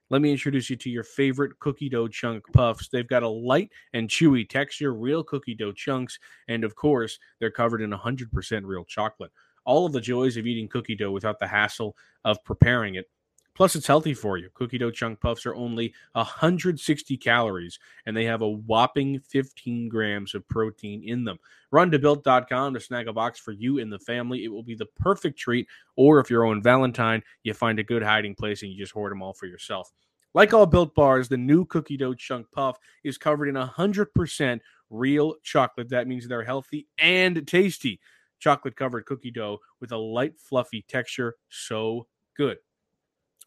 Let 0.10 0.22
me 0.22 0.32
introduce 0.32 0.70
you 0.70 0.76
to 0.76 0.90
your 0.90 1.04
favorite 1.04 1.58
cookie 1.60 1.88
dough 1.88 2.10
chunk 2.10 2.44
puffs. 2.52 2.90
They've 2.90 3.08
got 3.08 3.24
a 3.24 3.30
light 3.30 3.72
and 3.94 4.10
chewy 4.10 4.48
texture, 4.48 4.94
real 4.94 5.24
cookie 5.24 5.56
dough 5.56 5.72
chunks, 5.72 6.20
and 6.50 6.66
of 6.66 6.76
course, 6.76 7.20
they're 7.40 7.52
covered 7.52 7.82
in 7.82 7.92
100% 7.92 8.62
real 8.66 8.84
chocolate 8.84 9.32
all 9.70 9.86
of 9.86 9.94
the 9.94 10.02
joys 10.02 10.36
of 10.36 10.48
eating 10.48 10.68
cookie 10.68 10.96
dough 10.96 11.12
without 11.12 11.38
the 11.38 11.46
hassle 11.46 11.96
of 12.26 12.44
preparing 12.44 12.96
it. 12.96 13.08
Plus, 13.54 13.76
it's 13.76 13.86
healthy 13.86 14.16
for 14.16 14.36
you. 14.36 14.50
Cookie 14.56 14.80
dough 14.80 14.90
chunk 14.90 15.20
puffs 15.20 15.46
are 15.46 15.54
only 15.54 15.94
160 16.14 17.18
calories 17.18 17.78
and 18.08 18.18
they 18.18 18.26
have 18.26 18.42
a 18.42 18.50
whopping 18.50 19.20
15 19.20 19.88
grams 19.88 20.34
of 20.34 20.48
protein 20.48 21.04
in 21.04 21.24
them. 21.24 21.38
Run 21.70 21.92
to 21.92 22.00
built.com 22.00 22.74
to 22.74 22.80
snag 22.80 23.08
a 23.08 23.14
box 23.14 23.40
for 23.40 23.52
you 23.52 23.78
and 23.78 23.94
the 23.94 24.00
family. 24.00 24.44
It 24.44 24.48
will 24.48 24.64
be 24.64 24.74
the 24.74 24.88
perfect 25.00 25.38
treat. 25.38 25.68
Or 25.96 26.20
if 26.20 26.32
you're 26.32 26.48
on 26.48 26.64
Valentine, 26.64 27.22
you 27.44 27.54
find 27.54 27.78
a 27.78 27.84
good 27.84 28.02
hiding 28.02 28.34
place 28.34 28.64
and 28.64 28.72
you 28.72 28.78
just 28.78 28.94
hoard 28.94 29.12
them 29.12 29.22
all 29.22 29.34
for 29.34 29.46
yourself. 29.46 29.92
Like 30.34 30.52
all 30.52 30.66
built 30.66 30.96
bars, 30.96 31.28
the 31.28 31.38
new 31.38 31.66
cookie 31.66 31.98
dough 31.98 32.16
chunk 32.16 32.48
puff 32.52 32.80
is 33.04 33.20
covered 33.20 33.50
in 33.50 33.56
100% 33.56 34.62
real 34.90 35.36
chocolate. 35.44 35.90
That 35.90 36.08
means 36.08 36.28
they're 36.28 36.44
healthy 36.44 36.88
and 36.98 37.46
tasty 37.48 38.00
chocolate 38.40 38.76
covered 38.76 39.06
cookie 39.06 39.32
dough 39.32 39.60
with 39.80 39.92
a 39.92 39.98
light, 39.98 40.40
fluffy 40.40 40.86
texture. 40.88 41.36
So 41.50 42.08
good. 42.36 42.58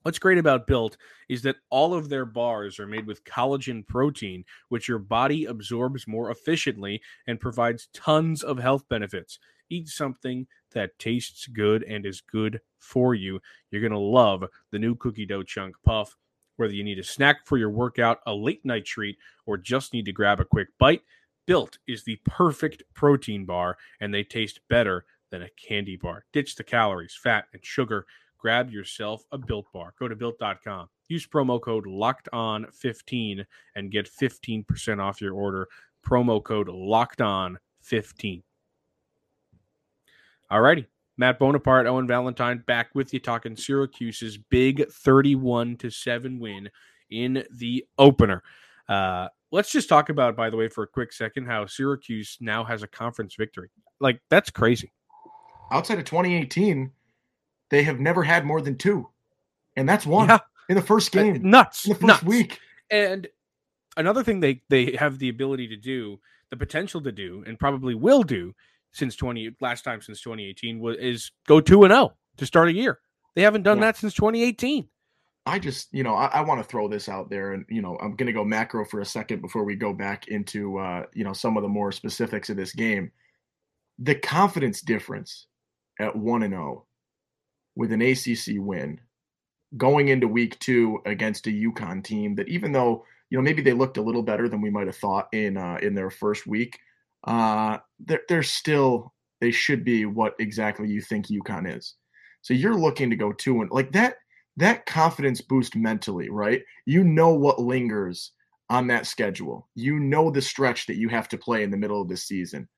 What's 0.03 0.19
great 0.19 0.39
about 0.39 0.67
Built 0.67 0.97
is 1.29 1.43
that 1.43 1.57
all 1.71 1.95
of 1.95 2.09
their 2.09 2.25
bars 2.25 2.81
are 2.81 2.89
made 2.89 3.07
with 3.07 3.25
collagen 3.25 3.87
protein, 3.87 4.45
which 4.69 4.89
your 4.89 4.99
body 4.99 5.45
absorbs 5.45 6.09
more 6.09 6.31
efficiently 6.31 7.01
and 7.29 7.39
provides 7.39 7.89
tons 7.95 8.43
of 8.43 8.59
health 8.59 8.89
benefits. 8.89 9.39
Eat 9.71 9.89
something 9.89 10.47
that 10.73 10.99
tastes 10.99 11.47
good 11.47 11.85
and 11.85 12.05
is 12.05 12.21
good 12.21 12.61
for 12.79 13.15
you. 13.15 13.41
You're 13.71 13.81
going 13.81 13.93
to 13.93 13.99
love 13.99 14.45
the 14.73 14.79
new 14.79 14.97
cookie 14.97 15.27
dough 15.27 15.45
chunk 15.45 15.77
puff. 15.85 16.17
Whether 16.57 16.75
you 16.75 16.85
need 16.85 16.99
a 16.99 17.05
snack 17.05 17.47
for 17.47 17.57
your 17.57 17.71
workout, 17.71 18.19
a 18.27 18.35
late 18.35 18.65
night 18.65 18.85
treat, 18.85 19.17
or 19.47 19.57
just 19.57 19.93
need 19.93 20.05
to 20.07 20.13
grab 20.13 20.41
a 20.41 20.45
quick 20.45 20.69
bite, 20.79 21.03
Built 21.47 21.79
is 21.87 22.05
the 22.05 22.21
perfect 22.25 22.83
protein 22.95 23.45
bar, 23.45 23.77
and 24.01 24.13
they 24.13 24.23
taste 24.23 24.61
better 24.69 25.05
than 25.31 25.43
a 25.43 25.51
candy 25.51 25.97
bar. 25.97 26.25
Ditch 26.33 26.55
the 26.55 26.65
calories, 26.65 27.19
fat, 27.21 27.47
and 27.53 27.65
sugar. 27.65 28.07
Grab 28.39 28.71
yourself 28.71 29.25
a 29.33 29.39
Built 29.39 29.67
bar. 29.73 29.95
Go 29.99 30.09
to 30.09 30.17
built.com. 30.17 30.89
Use 31.09 31.27
promo 31.27 31.61
code 31.61 31.87
locked 31.87 32.29
on 32.33 32.67
15 32.73 33.45
and 33.77 33.91
get 33.91 34.11
15% 34.11 35.01
off 35.01 35.21
your 35.21 35.35
order. 35.35 35.69
Promo 36.07 36.43
code 36.43 36.69
locked 36.69 37.21
on 37.21 37.59
15. 37.83 38.43
All 40.51 40.61
righty. 40.61 40.87
Matt 41.19 41.39
Bonaparte, 41.39 41.87
Owen 41.87 42.07
Valentine 42.07 42.63
back 42.67 42.95
with 42.95 43.13
you 43.13 43.21
talking 43.21 43.55
Syracuse's 43.55 44.39
big 44.39 44.89
31 44.91 45.77
to 45.77 45.91
7 45.91 46.39
win 46.41 46.71
in 47.11 47.45
the 47.53 47.85
opener. 47.99 48.43
Uh, 48.89 49.29
let's 49.53 49.71
just 49.71 49.89
talk 49.89 50.09
about, 50.09 50.35
by 50.35 50.51
the 50.51 50.57
way, 50.57 50.69
for 50.69 50.83
a 50.83 50.89
quick 50.89 51.13
second, 51.13 51.47
how 51.47 51.67
Syracuse 51.67 52.39
now 52.41 52.65
has 52.65 52.83
a 52.83 52.89
conference 52.89 53.37
victory. 53.37 53.71
Like 54.01 54.21
that's 54.31 54.51
crazy. 54.51 54.91
Outside 55.71 55.99
of 55.99 56.05
2018, 56.05 56.91
they 57.71 57.83
have 57.85 58.01
never 58.01 58.23
had 58.25 58.45
more 58.45 58.61
than 58.61 58.77
two, 58.77 59.09
and 59.77 59.89
that's 59.89 60.05
one 60.05 60.29
yeah. 60.29 60.39
in 60.69 60.75
the 60.75 60.83
first 60.83 61.15
uh, 61.17 61.23
game. 61.23 61.37
Uh, 61.37 61.49
nuts. 61.49 61.87
In 61.87 61.91
the 61.91 61.95
first 61.95 62.07
nuts. 62.07 62.23
week. 62.25 62.59
And 62.91 63.29
another 63.97 64.25
thing 64.25 64.41
they 64.41 64.63
they 64.69 64.97
have 64.97 65.19
the 65.19 65.29
ability 65.29 65.69
to 65.69 65.77
do, 65.77 66.19
the 66.51 66.57
potential 66.57 67.01
to 67.03 67.13
do, 67.13 67.45
and 67.47 67.59
probably 67.59 67.95
will 67.95 68.23
do 68.23 68.55
since 68.93 69.17
20 69.17 69.57
last 69.61 69.85
time 69.85 70.03
since 70.03 70.21
2018 70.21 70.79
was 70.79 70.97
is 70.99 71.31
go 71.47 71.61
two 71.61 71.85
and 71.85 71.93
zero 71.93 72.05
oh 72.05 72.13
to 72.39 72.47
start 72.47 72.69
a 72.69 72.75
year. 72.75 72.99
They 73.35 73.43
haven't 73.43 73.63
done 73.63 73.79
yeah. 73.79 73.87
that 73.87 73.97
since 73.97 74.15
2018. 74.15 74.89
I 75.45 75.59
just, 75.59 75.89
you 75.93 76.05
know, 76.05 76.15
I, 76.15 76.27
I 76.27 76.41
want 76.43 76.63
to 76.63 76.69
throw 76.69 76.87
this 76.89 77.09
out 77.09 77.29
there, 77.29 77.53
and 77.53 77.65
you 77.69 77.83
know, 77.83 77.99
I'm 78.01 78.15
going 78.15 78.27
to 78.27 78.33
go 78.33 78.45
macro 78.45 78.85
for 78.85 79.01
a 79.01 79.07
second 79.07 79.41
before 79.41 79.65
we 79.65 79.75
go 79.75 79.93
back 79.93 80.29
into, 80.29 80.79
uh, 80.79 81.05
you 81.15 81.25
know, 81.25 81.33
some 81.33 81.57
of 81.57 81.63
the 81.63 81.69
more 81.69 81.91
specifics 81.91 82.49
of 82.49 82.57
this 82.57 82.73
game. 82.73 83.11
The 83.99 84.15
confidence 84.15 84.81
difference 84.81 85.47
at 85.99 86.15
one 86.15 86.43
and 86.43 86.53
zero 86.53 86.85
oh 86.85 86.87
with 87.75 87.93
an 87.93 88.03
ACC 88.03 88.57
win, 88.59 89.01
going 89.77 90.09
into 90.09 90.29
week 90.29 90.59
two 90.61 91.01
against 91.07 91.47
a 91.47 91.51
UConn 91.51 92.05
team 92.05 92.35
that, 92.37 92.49
even 92.49 92.71
though 92.71 93.05
you 93.31 93.39
know 93.39 93.43
maybe 93.43 93.63
they 93.63 93.73
looked 93.73 93.97
a 93.97 94.03
little 94.03 94.23
better 94.23 94.49
than 94.49 94.61
we 94.61 94.71
might 94.71 94.87
have 94.87 94.97
thought 94.97 95.29
in 95.33 95.57
uh, 95.57 95.79
in 95.83 95.95
their 95.95 96.11
first 96.11 96.47
week, 96.47 96.79
uh, 97.25 97.79
they're, 97.99 98.23
they're 98.29 98.43
still 98.45 99.13
they 99.41 99.51
should 99.51 99.85
be 99.85 100.05
what 100.05 100.35
exactly 100.39 100.89
you 100.89 101.01
think 101.01 101.27
UConn 101.27 101.77
is. 101.77 101.97
So 102.43 102.55
you're 102.55 102.77
looking 102.77 103.11
to 103.11 103.17
go 103.17 103.33
two 103.33 103.61
and 103.61 103.71
like 103.73 103.91
that 103.93 104.17
that 104.57 104.87
confidence 104.87 105.41
boost 105.41 105.77
mentally, 105.77 106.29
right? 106.31 106.63
You 106.87 107.05
know 107.05 107.35
what 107.35 107.61
lingers 107.61 108.33
on 108.71 108.87
that 108.89 109.07
schedule. 109.07 109.69
You 109.75 109.99
know 109.99 110.31
the 110.31 110.43
stretch 110.43 110.87
that 110.87 110.97
you 110.97 111.09
have 111.09 111.29
to 111.29 111.39
play 111.39 111.63
in 111.63 111.71
the 111.71 111.77
middle 111.77 112.01
of 112.01 112.09
the 112.09 112.17
season. 112.17 112.69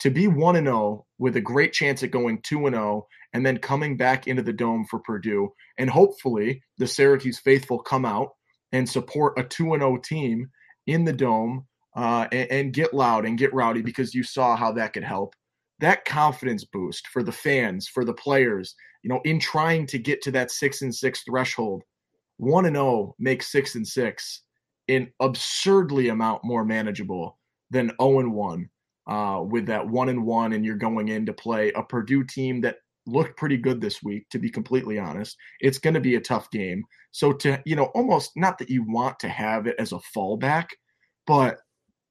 To 0.00 0.10
be 0.10 0.28
1 0.28 0.56
and 0.56 0.66
0 0.66 1.06
with 1.18 1.36
a 1.36 1.40
great 1.40 1.72
chance 1.72 2.02
at 2.02 2.12
going 2.12 2.40
2 2.42 2.66
and 2.66 2.76
0 2.76 3.06
and 3.32 3.44
then 3.44 3.58
coming 3.58 3.96
back 3.96 4.26
into 4.26 4.42
the 4.42 4.52
dome 4.52 4.86
for 4.88 5.00
Purdue 5.00 5.52
and 5.76 5.90
hopefully 5.90 6.62
the 6.78 6.86
Syracuse 6.86 7.38
faithful 7.38 7.80
come 7.80 8.04
out 8.04 8.30
and 8.72 8.88
support 8.88 9.38
a 9.38 9.42
2 9.42 9.74
and 9.74 9.82
0 9.82 9.96
team 9.98 10.50
in 10.86 11.04
the 11.04 11.12
dome 11.12 11.66
uh, 11.96 12.28
and, 12.30 12.50
and 12.50 12.72
get 12.72 12.94
loud 12.94 13.26
and 13.26 13.38
get 13.38 13.52
rowdy 13.52 13.82
because 13.82 14.14
you 14.14 14.22
saw 14.22 14.54
how 14.54 14.70
that 14.72 14.92
could 14.92 15.02
help. 15.02 15.34
That 15.80 16.04
confidence 16.04 16.64
boost 16.64 17.06
for 17.08 17.22
the 17.22 17.32
fans, 17.32 17.88
for 17.88 18.04
the 18.04 18.14
players, 18.14 18.74
you 19.02 19.08
know, 19.08 19.20
in 19.24 19.38
trying 19.38 19.86
to 19.86 19.98
get 19.98 20.22
to 20.22 20.30
that 20.32 20.50
six 20.50 20.82
and 20.82 20.94
six 20.94 21.22
threshold, 21.22 21.82
one 22.38 22.66
and 22.66 22.76
zero 22.76 22.86
oh 22.86 23.14
makes 23.18 23.52
six 23.52 23.74
and 23.74 23.86
six 23.86 24.42
an 24.88 25.12
absurdly 25.20 26.08
amount 26.08 26.42
more 26.44 26.64
manageable 26.64 27.38
than 27.70 27.88
zero 27.88 27.96
oh 28.00 28.20
and 28.20 28.32
one. 28.32 28.68
Uh, 29.06 29.40
with 29.40 29.64
that 29.64 29.88
one 29.88 30.10
and 30.10 30.22
one, 30.22 30.52
and 30.52 30.66
you're 30.66 30.76
going 30.76 31.08
in 31.08 31.24
to 31.24 31.32
play 31.32 31.72
a 31.72 31.82
Purdue 31.82 32.22
team 32.24 32.60
that 32.60 32.76
looked 33.06 33.38
pretty 33.38 33.56
good 33.56 33.80
this 33.80 34.02
week. 34.02 34.28
To 34.28 34.38
be 34.38 34.50
completely 34.50 34.98
honest, 34.98 35.34
it's 35.60 35.78
going 35.78 35.94
to 35.94 36.00
be 36.00 36.16
a 36.16 36.20
tough 36.20 36.50
game. 36.50 36.84
So 37.12 37.32
to 37.32 37.58
you 37.64 37.74
know, 37.74 37.86
almost 37.94 38.32
not 38.36 38.58
that 38.58 38.68
you 38.68 38.82
want 38.82 39.18
to 39.20 39.28
have 39.30 39.66
it 39.66 39.76
as 39.78 39.92
a 39.92 40.00
fallback, 40.14 40.66
but 41.26 41.56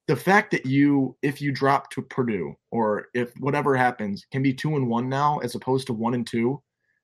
the 0.08 0.16
fact 0.16 0.52
that 0.52 0.66
you, 0.66 1.16
if 1.22 1.42
you 1.42 1.52
drop 1.52 1.90
to 1.92 2.02
Purdue 2.02 2.56
or 2.72 3.08
if 3.14 3.32
whatever 3.40 3.76
happens, 3.76 4.26
can 4.32 4.42
be 4.42 4.54
two 4.54 4.76
and 4.76 4.88
one 4.88 5.10
now 5.10 5.40
as 5.40 5.56
opposed 5.56 5.88
to 5.88 5.94
one 5.94 6.14
and 6.14 6.26
two 6.26 6.62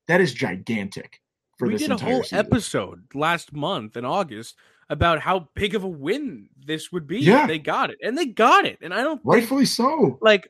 that 0.07 0.19
is 0.21 0.33
gigantic 0.33 1.19
for 1.57 1.67
we 1.67 1.77
did 1.77 1.91
a 1.91 1.97
whole 1.97 2.23
season. 2.23 2.39
episode 2.39 3.03
last 3.13 3.53
month 3.53 3.95
in 3.95 4.03
August 4.05 4.55
about 4.89 5.19
how 5.19 5.47
big 5.55 5.75
of 5.75 5.83
a 5.83 5.87
win 5.87 6.49
this 6.65 6.91
would 6.91 7.07
be. 7.07 7.19
Yeah. 7.19 7.47
They 7.47 7.59
got 7.59 7.89
it. 7.89 7.97
And 8.03 8.17
they 8.17 8.25
got 8.25 8.65
it. 8.65 8.79
And 8.81 8.93
I 8.93 9.01
don't 9.03 9.17
think, 9.23 9.33
Rightfully 9.33 9.65
so. 9.65 10.17
like 10.21 10.49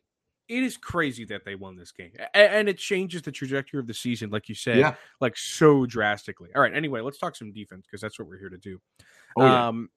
it 0.50 0.64
is 0.64 0.76
crazy 0.78 1.24
that 1.26 1.46
they 1.46 1.56
won 1.56 1.76
this 1.76 1.92
game. 1.92 2.12
And 2.34 2.68
it 2.68 2.78
changes 2.78 3.22
the 3.22 3.32
trajectory 3.32 3.80
of 3.80 3.88
the 3.88 3.94
season, 3.94 4.30
like 4.30 4.50
you 4.50 4.56
said, 4.56 4.78
Yeah. 4.78 4.96
like 5.22 5.38
so 5.38 5.86
drastically. 5.86 6.50
All 6.56 6.62
right. 6.62 6.74
Anyway, 6.74 7.02
let's 7.02 7.18
talk 7.18 7.36
some 7.36 7.52
defense 7.54 7.86
because 7.86 8.02
that's 8.02 8.18
what 8.20 8.28
we're 8.28 8.40
here 8.40 8.50
to 8.50 8.58
do. 8.58 8.80
Oh, 9.38 9.44
yeah. 9.46 9.68
Um, 9.68 9.90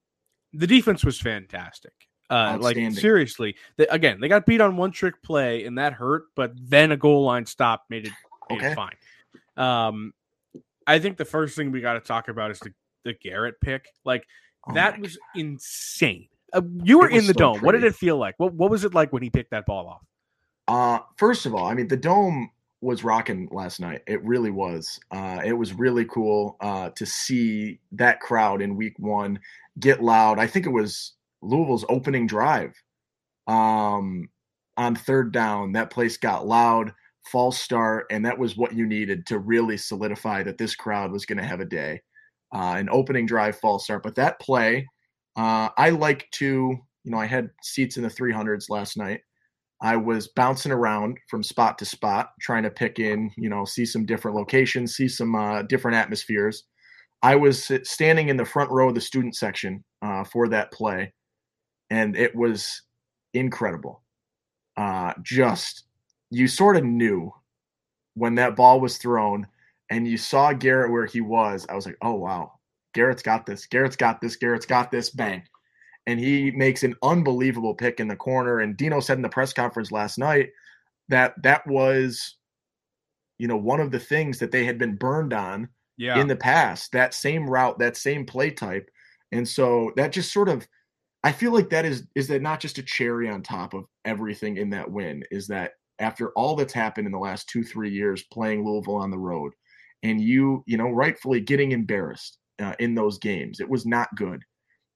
the 0.53 0.67
defense 0.67 1.05
was 1.05 1.19
fantastic. 1.21 1.93
Uh, 2.28 2.59
like 2.61 2.76
seriously, 2.92 3.56
they, 3.76 3.87
again, 3.87 4.21
they 4.21 4.28
got 4.28 4.47
beat 4.47 4.61
on 4.61 4.76
one 4.76 4.90
trick 4.90 5.23
play, 5.23 5.64
and 5.64 5.78
that 5.78 5.92
hurt. 5.92 6.25
But 6.35 6.52
then 6.56 6.92
a 6.92 6.97
goal 6.97 7.25
line 7.25 7.47
stop 7.47 7.85
made 7.88 8.06
it, 8.06 8.12
made 8.50 8.62
it 8.62 8.75
fine. 8.75 8.97
Um, 9.56 10.12
I 10.87 10.99
think 10.99 11.16
the 11.16 11.25
first 11.25 11.56
thing 11.56 11.73
we 11.73 11.80
got 11.80 11.95
to 11.95 12.00
talk 12.00 12.28
about 12.28 12.50
is 12.50 12.59
the 12.59 12.73
the 13.04 13.14
Garrett 13.14 13.61
pick. 13.61 13.88
Like 14.04 14.26
Oh 14.66 14.75
that 14.75 15.00
was 15.00 15.18
insane. 15.35 16.28
Uh, 16.52 16.62
you 16.83 16.99
were 16.99 17.09
in 17.09 17.26
the 17.26 17.35
so 17.35 17.38
dome. 17.38 17.61
What 17.61 17.73
did 17.73 17.85
it 17.85 17.95
feel 17.95 18.16
like? 18.16 18.35
What 18.38 18.54
What 18.54 18.71
was 18.71 18.85
it 18.85 18.95
like 18.95 19.12
when 19.12 19.23
he 19.23 19.30
picked 19.30 19.50
that 19.50 19.66
ball 19.66 19.87
off? 19.88 20.02
Uh, 20.68 21.02
first 21.16 21.47
of 21.47 21.54
all, 21.54 21.66
I 21.66 21.75
mean, 21.75 21.88
the 21.88 21.97
dome 21.97 22.50
was 22.80 23.04
rocking 23.04 23.49
last 23.52 23.80
night. 23.80 24.02
It 24.06 24.23
really 24.25 24.50
was. 24.50 24.99
Uh, 25.11 25.40
it 25.45 25.52
was 25.52 25.73
really 25.73 26.04
cool 26.06 26.56
uh, 26.61 26.90
to 26.90 27.06
see 27.06 27.78
that 27.92 28.21
crowd 28.21 28.61
in 28.62 28.76
week 28.76 28.95
one 28.99 29.38
get 29.78 30.02
loud. 30.02 30.38
I 30.38 30.47
think 30.47 30.66
it 30.66 30.71
was 30.71 31.12
Louisville's 31.47 31.85
opening 31.88 32.26
drive 32.26 32.75
um, 33.47 34.29
on 34.76 34.95
third 34.95 35.33
down. 35.33 35.73
That 35.73 35.91
place 35.91 36.17
got 36.17 36.47
loud, 36.47 36.93
false 37.31 37.59
start, 37.59 38.07
and 38.11 38.25
that 38.25 38.38
was 38.38 38.57
what 38.57 38.75
you 38.75 38.87
needed 38.87 39.26
to 39.26 39.38
really 39.38 39.76
solidify 39.76 40.43
that 40.45 40.59
this 40.59 40.75
crowd 40.75 41.12
was 41.12 41.26
going 41.26 41.38
to 41.38 41.45
have 41.45 41.61
a 41.61 41.65
day. 41.65 42.00
Uh, 42.55 42.76
an 42.79 42.88
opening 42.91 43.26
drive, 43.26 43.59
false 43.59 43.85
start. 43.85 44.03
But 44.03 44.15
that 44.17 44.41
play, 44.41 44.87
uh, 45.37 45.69
I 45.76 45.91
like 45.91 46.29
to, 46.33 46.45
you 46.45 47.11
know, 47.11 47.19
I 47.19 47.26
had 47.26 47.50
seats 47.62 47.97
in 47.97 48.03
the 48.03 48.09
300s 48.09 48.71
last 48.71 48.97
night. 48.97 49.21
I 49.83 49.97
was 49.97 50.29
bouncing 50.29 50.73
around 50.73 51.19
from 51.29 51.43
spot 51.43 51.79
to 51.79 51.85
spot, 51.85 52.31
trying 52.41 52.62
to 52.62 52.71
pick 52.71 52.99
in, 52.99 53.31
you 53.37 53.50
know, 53.50 53.65
see 53.65 53.85
some 53.85 54.07
different 54.07 54.37
locations, 54.37 54.97
see 54.97 55.09
some 55.09 55.35
uh, 55.35 55.62
different 55.62 55.97
atmospheres. 55.97 56.65
I 57.23 57.37
was 57.37 57.71
standing 57.85 58.29
in 58.29 58.37
the 58.37 58.45
front 58.45 58.71
row 58.71 58.88
of 58.88 58.95
the 58.95 59.00
student 59.00 59.35
section 59.35 59.85
uh, 60.03 60.25
for 60.25 60.49
that 60.49 60.73
play, 60.73 61.12
and 61.90 62.16
it 62.16 62.35
was 62.35 62.83
incredible. 63.35 64.02
Uh, 64.76 65.12
just, 65.23 65.85
you 66.31 66.49
sort 66.49 66.76
of 66.76 66.85
knew 66.85 67.33
when 68.14 68.35
that 68.35 68.57
ball 68.57 68.81
was 68.81 68.99
thrown 68.99 69.47
and 69.90 70.07
you 70.07 70.16
saw 70.16 70.52
Garrett 70.52 70.90
where 70.90 71.07
he 71.07 71.21
was. 71.21 71.66
I 71.69 71.75
was 71.75 71.87
like, 71.87 71.99
oh, 72.02 72.14
wow, 72.14 72.52
Garrett's 72.95 73.23
got 73.23 73.47
this. 73.47 73.66
Garrett's 73.66 73.97
got 73.97 74.21
this. 74.21 74.37
Garrett's 74.37 74.66
got 74.66 74.90
this. 74.90 75.11
Bang 75.11 75.43
and 76.07 76.21
he 76.21 76.50
makes 76.52 76.83
an 76.83 76.95
unbelievable 77.02 77.75
pick 77.75 78.00
in 78.00 78.09
the 78.09 78.16
corner. 78.16 78.61
And 78.61 78.76
Dino 78.76 79.00
said 79.00 79.19
in 79.19 79.23
the 79.23 79.28
press 79.28 79.52
conference 79.52 79.90
last 79.90 80.19
night 80.19 80.50
that 81.09 81.40
that 81.43 81.66
was, 81.66 82.37
you 83.38 83.49
know, 83.49 83.57
one 83.57 83.81
of 83.81 83.90
the 83.90 83.99
things 83.99 84.38
that 84.38 84.52
they 84.52 84.64
had 84.64 84.78
been 84.78 84.97
burned 84.97 85.33
on 85.33 85.69
Yeah, 85.97 86.21
in 86.21 86.28
the 86.28 86.37
past. 86.37 86.93
That 86.93 87.12
same 87.12 87.49
route, 87.49 87.78
that 87.81 87.97
same 87.97 88.25
play 88.25 88.50
type, 88.50 88.88
and 89.33 89.47
so 89.47 89.93
that 89.97 90.12
just 90.12 90.33
sort 90.33 90.49
of, 90.49 90.66
I 91.26 91.33
feel 91.33 91.52
like 91.52 91.71
that 91.71 91.87
is 91.87 92.04
is 92.14 92.28
that 92.28 92.42
not 92.42 92.61
just 92.61 92.78
a 92.78 92.85
cherry 92.85 93.28
on 93.28 93.42
top 93.42 93.75
of 93.75 93.87
everything 94.04 94.59
in 94.59 94.71
that 94.71 94.90
win. 94.90 95.25
Is 95.33 95.49
that 95.49 95.73
after 96.00 96.30
all 96.33 96.56
that's 96.56 96.75
happened 96.75 97.06
in 97.06 97.12
the 97.12 97.18
last 97.18 97.49
two 97.49 97.64
three 97.64 97.90
years 97.90 98.25
playing 98.33 98.64
Louisville 98.64 98.97
on 98.97 99.11
the 99.11 99.18
road, 99.18 99.52
and 100.04 100.21
you 100.21 100.64
you 100.66 100.78
know 100.78 100.90
rightfully 100.90 101.40
getting 101.40 101.73
embarrassed 101.73 102.38
uh, 102.61 102.75
in 102.80 102.95
those 102.95 103.18
games, 103.18 103.61
it 103.61 103.71
was 103.71 103.87
not 103.87 104.09
good 104.16 104.42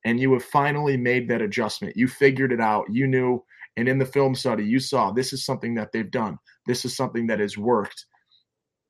and 0.05 0.21
you 0.21 0.33
have 0.33 0.45
finally 0.45 0.97
made 0.97 1.29
that 1.29 1.43
adjustment. 1.43 1.97
You 1.97 2.09
figured 2.09 2.53
it 2.53 2.61
out. 2.61 2.87
You 2.91 3.07
knew, 3.07 3.45
and 3.77 3.89
in 3.89 3.99
the 3.99 4.07
film 4.07 4.35
study, 4.35 4.65
you 4.65 4.81
saw 4.81 5.11
this 5.11 5.33
is 5.33 5.45
something 5.45 5.75
that 5.75 5.93
they've 5.93 6.11
done. 6.11 6.39
This 6.67 6.85
is 6.85 6.97
something 6.97 7.27
that 7.29 7.41
has 7.41 7.59
worked, 7.59 8.07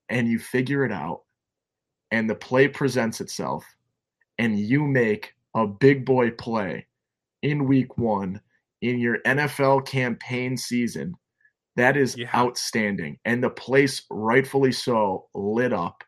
and 0.09 0.29
you 0.29 0.39
figure 0.39 0.85
it 0.85 0.93
out, 0.93 1.23
and 2.11 2.31
the 2.31 2.35
play 2.35 2.69
presents 2.69 3.21
itself, 3.21 3.65
and 4.39 4.59
you 4.59 4.87
make 4.87 5.35
a 5.55 5.67
big 5.67 6.05
boy 6.05 6.31
play 6.31 6.87
in 7.43 7.67
week 7.67 7.99
one 7.99 8.41
in 8.83 8.99
your 8.99 9.19
NFL 9.27 9.87
campaign 9.87 10.57
season. 10.57 11.15
That 11.77 11.97
is 11.97 12.17
Yeah. 12.17 12.29
outstanding. 12.35 13.19
And 13.25 13.43
the 13.43 13.51
place, 13.51 14.05
rightfully 14.11 14.73
so, 14.73 15.29
lit 15.35 15.73
up, 15.73 16.03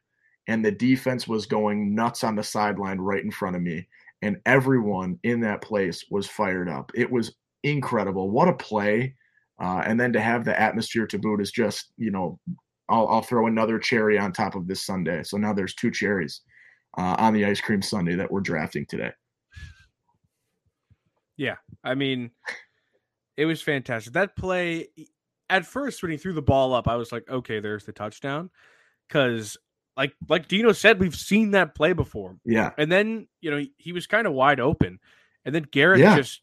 and 0.48 0.64
the 0.64 0.72
defense 0.72 1.28
was 1.28 1.46
going 1.46 1.94
nuts 1.94 2.24
on 2.24 2.34
the 2.36 2.42
sideline 2.42 2.98
right 2.98 3.22
in 3.22 3.30
front 3.30 3.56
of 3.56 3.62
me 3.62 3.88
and 4.22 4.40
everyone 4.46 5.18
in 5.24 5.40
that 5.40 5.62
place 5.62 6.04
was 6.10 6.26
fired 6.28 6.68
up. 6.68 6.90
It 6.94 7.10
was 7.10 7.34
incredible. 7.64 8.30
What 8.30 8.48
a 8.48 8.52
play! 8.54 9.14
Uh, 9.60 9.82
and 9.84 10.00
then 10.00 10.12
to 10.12 10.20
have 10.20 10.44
the 10.44 10.58
atmosphere 10.58 11.06
to 11.06 11.18
boot 11.18 11.40
is 11.40 11.52
just, 11.52 11.92
you 11.96 12.10
know, 12.10 12.38
I'll, 12.88 13.06
I'll 13.08 13.22
throw 13.22 13.46
another 13.46 13.78
cherry 13.78 14.18
on 14.18 14.32
top 14.32 14.54
of 14.54 14.66
this 14.66 14.84
sundae. 14.84 15.22
So 15.24 15.36
now 15.36 15.52
there's 15.52 15.74
two 15.74 15.90
cherries 15.90 16.40
uh, 16.98 17.16
on 17.18 17.32
the 17.34 17.44
ice 17.44 17.60
cream 17.60 17.82
sundae 17.82 18.16
that 18.16 18.30
we're 18.30 18.40
drafting 18.40 18.86
today. 18.86 19.12
I 21.84 21.94
mean, 21.94 22.30
it 23.36 23.46
was 23.46 23.62
fantastic. 23.62 24.12
That 24.12 24.36
play, 24.36 24.88
at 25.50 25.66
first, 25.66 26.02
when 26.02 26.10
he 26.12 26.16
threw 26.16 26.32
the 26.32 26.42
ball 26.42 26.74
up, 26.74 26.88
I 26.88 26.96
was 26.96 27.12
like, 27.12 27.28
okay, 27.28 27.60
there's 27.60 27.84
the 27.84 27.92
touchdown. 27.92 28.50
Because, 29.08 29.56
like, 29.96 30.14
like 30.28 30.48
Dino 30.48 30.72
said, 30.72 31.00
we've 31.00 31.14
seen 31.14 31.50
that 31.50 31.74
play 31.74 31.92
before. 31.92 32.38
Yeah, 32.44 32.70
And 32.78 32.90
then, 32.90 33.28
you 33.40 33.50
know, 33.50 33.58
he, 33.58 33.72
he 33.76 33.92
was 33.92 34.06
kind 34.06 34.26
of 34.26 34.32
wide 34.32 34.60
open. 34.60 35.00
And 35.44 35.54
then 35.54 35.66
Garrett 35.70 36.00
Yeah. 36.00 36.16
just 36.16 36.40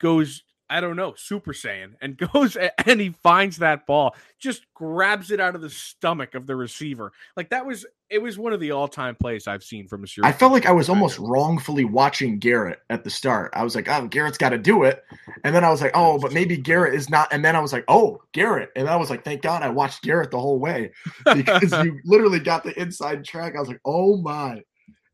goes, 0.00 0.42
I 0.68 0.80
don't 0.80 0.96
know, 0.96 1.14
Super 1.16 1.52
Saiyan, 1.52 1.94
and 2.00 2.16
goes 2.32 2.56
and 2.84 3.00
he 3.00 3.10
finds 3.22 3.58
that 3.58 3.86
ball, 3.86 4.16
just 4.38 4.66
grabs 4.74 5.30
it 5.30 5.40
out 5.40 5.54
of 5.54 5.60
the 5.60 5.70
stomach 5.70 6.34
of 6.34 6.46
the 6.46 6.56
receiver. 6.56 7.12
Like 7.36 7.50
that 7.50 7.64
was, 7.64 7.86
it 8.10 8.20
was 8.20 8.36
one 8.38 8.52
of 8.52 8.60
the 8.60 8.72
all 8.72 8.88
time 8.88 9.14
plays 9.14 9.46
I've 9.46 9.62
seen 9.62 9.86
from 9.86 10.02
a 10.02 10.04
I 10.04 10.06
Syracuse 10.06 10.38
felt 10.38 10.52
like 10.52 10.66
I 10.66 10.72
was 10.72 10.88
almost 10.88 11.18
wrongfully 11.18 11.84
watching 11.84 12.38
Garrett 12.38 12.80
at 12.90 13.04
the 13.04 13.10
start. 13.10 13.52
I 13.54 13.62
was 13.62 13.74
like, 13.74 13.88
oh, 13.88 14.06
Garrett's 14.08 14.38
got 14.38 14.50
to 14.50 14.58
do 14.58 14.82
it. 14.84 15.04
And 15.44 15.54
then 15.54 15.64
I 15.64 15.70
was 15.70 15.80
like, 15.80 15.92
oh, 15.94 16.18
but 16.18 16.32
maybe 16.32 16.56
Garrett 16.56 16.94
is 16.94 17.08
not. 17.10 17.28
And 17.32 17.44
then 17.44 17.54
I 17.56 17.60
was 17.60 17.72
like, 17.72 17.84
oh, 17.88 18.20
Garrett. 18.32 18.70
And 18.76 18.88
I 18.88 18.96
was 18.96 19.08
like, 19.10 19.24
thank 19.24 19.42
God 19.42 19.62
I 19.62 19.68
watched 19.68 20.02
Garrett 20.02 20.30
the 20.30 20.40
whole 20.40 20.58
way 20.58 20.92
because 21.34 21.72
you 21.84 22.00
literally 22.04 22.40
got 22.40 22.64
the 22.64 22.78
inside 22.80 23.24
track. 23.24 23.54
I 23.56 23.60
was 23.60 23.68
like, 23.68 23.80
oh 23.84 24.16
my. 24.16 24.62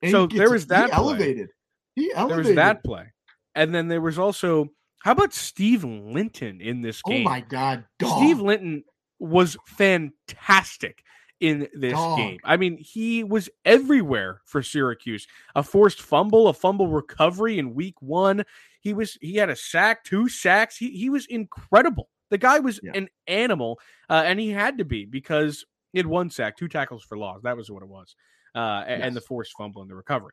And 0.01 0.11
So 0.11 0.29
he 0.29 0.39
there 0.39 0.51
was 0.51 0.67
that 0.69 0.85
He 0.87 0.91
play. 0.91 0.97
elevated. 0.97 1.49
He 1.95 2.13
there 2.15 2.39
was 2.39 2.55
that 2.55 2.83
play. 2.85 3.13
And 3.55 3.75
then 3.75 3.89
there 3.89 4.01
was 4.01 4.19
also, 4.19 4.71
how 5.03 5.13
about 5.13 5.33
Steve 5.35 5.85
Linton 5.85 6.61
in 6.61 6.83
this 6.83 7.03
game? 7.03 7.27
Oh 7.27 7.31
my 7.31 7.41
God. 7.41 7.85
Dog. 7.99 8.19
Steve 8.19 8.41
Linton 8.41 8.85
was 9.19 9.57
fantastic 9.67 11.03
in 11.41 11.69
this 11.75 11.93
Dog. 11.93 12.19
game. 12.19 12.39
I 12.45 12.57
mean, 12.57 12.77
he 12.79 13.25
was 13.25 13.49
everywhere 13.65 14.41
for 14.45 14.63
Syracuse. 14.63 15.27
A 15.57 15.63
forced 15.63 16.01
fumble, 16.01 16.49
a 16.49 16.53
fumble 16.55 16.89
recovery 16.89 17.59
in 17.59 17.75
week 17.75 18.01
one. 18.01 18.45
He 18.81 18.93
was 18.95 19.19
he 19.21 19.37
had 19.37 19.51
a 19.51 19.57
sack, 19.57 20.05
two 20.05 20.29
sacks. 20.29 20.77
He 20.77 20.91
he 20.91 21.11
was 21.11 21.27
incredible. 21.27 22.09
The 22.31 22.39
guy 22.39 22.61
was 22.61 22.81
Yeah. 22.83 22.93
an 22.95 23.09
animal, 23.27 23.79
uh, 24.09 24.23
and 24.25 24.41
he 24.41 24.51
had 24.51 24.79
to 24.79 24.85
be 24.85 25.05
because 25.05 25.65
he 25.93 25.99
had 25.99 26.07
one 26.07 26.31
sack, 26.31 26.57
two 26.57 26.69
tackles 26.69 27.05
for 27.05 27.19
loss. 27.19 27.41
That 27.43 27.57
was 27.57 27.71
what 27.71 27.83
it 27.83 27.89
was, 27.89 28.15
uh, 28.55 28.85
a- 28.87 28.89
and 28.89 29.15
the 29.15 29.21
forced 29.21 29.53
fumble 29.57 29.83
and 29.83 29.91
the 29.91 29.95
recovery. 29.95 30.33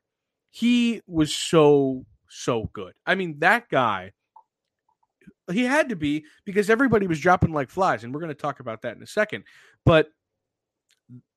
He 0.52 1.02
was 1.08 1.36
so 1.36 2.06
so 2.30 2.70
good. 2.74 2.94
I 3.08 3.16
mean, 3.16 3.40
that 3.40 3.68
guy 3.70 4.12
he 5.52 5.64
had 5.64 5.90
to 5.90 5.96
be 5.96 6.26
because 6.46 6.70
everybody 6.70 7.08
was 7.08 7.20
dropping 7.20 7.54
like 7.54 7.70
flies, 7.70 8.04
and 8.04 8.14
we're 8.14 8.22
going 8.22 8.30
to 8.30 8.36
talk 8.36 8.60
about 8.60 8.82
that 8.84 8.96
in 8.96 9.04
a 9.04 9.08
second. 9.08 9.44
But 9.86 10.10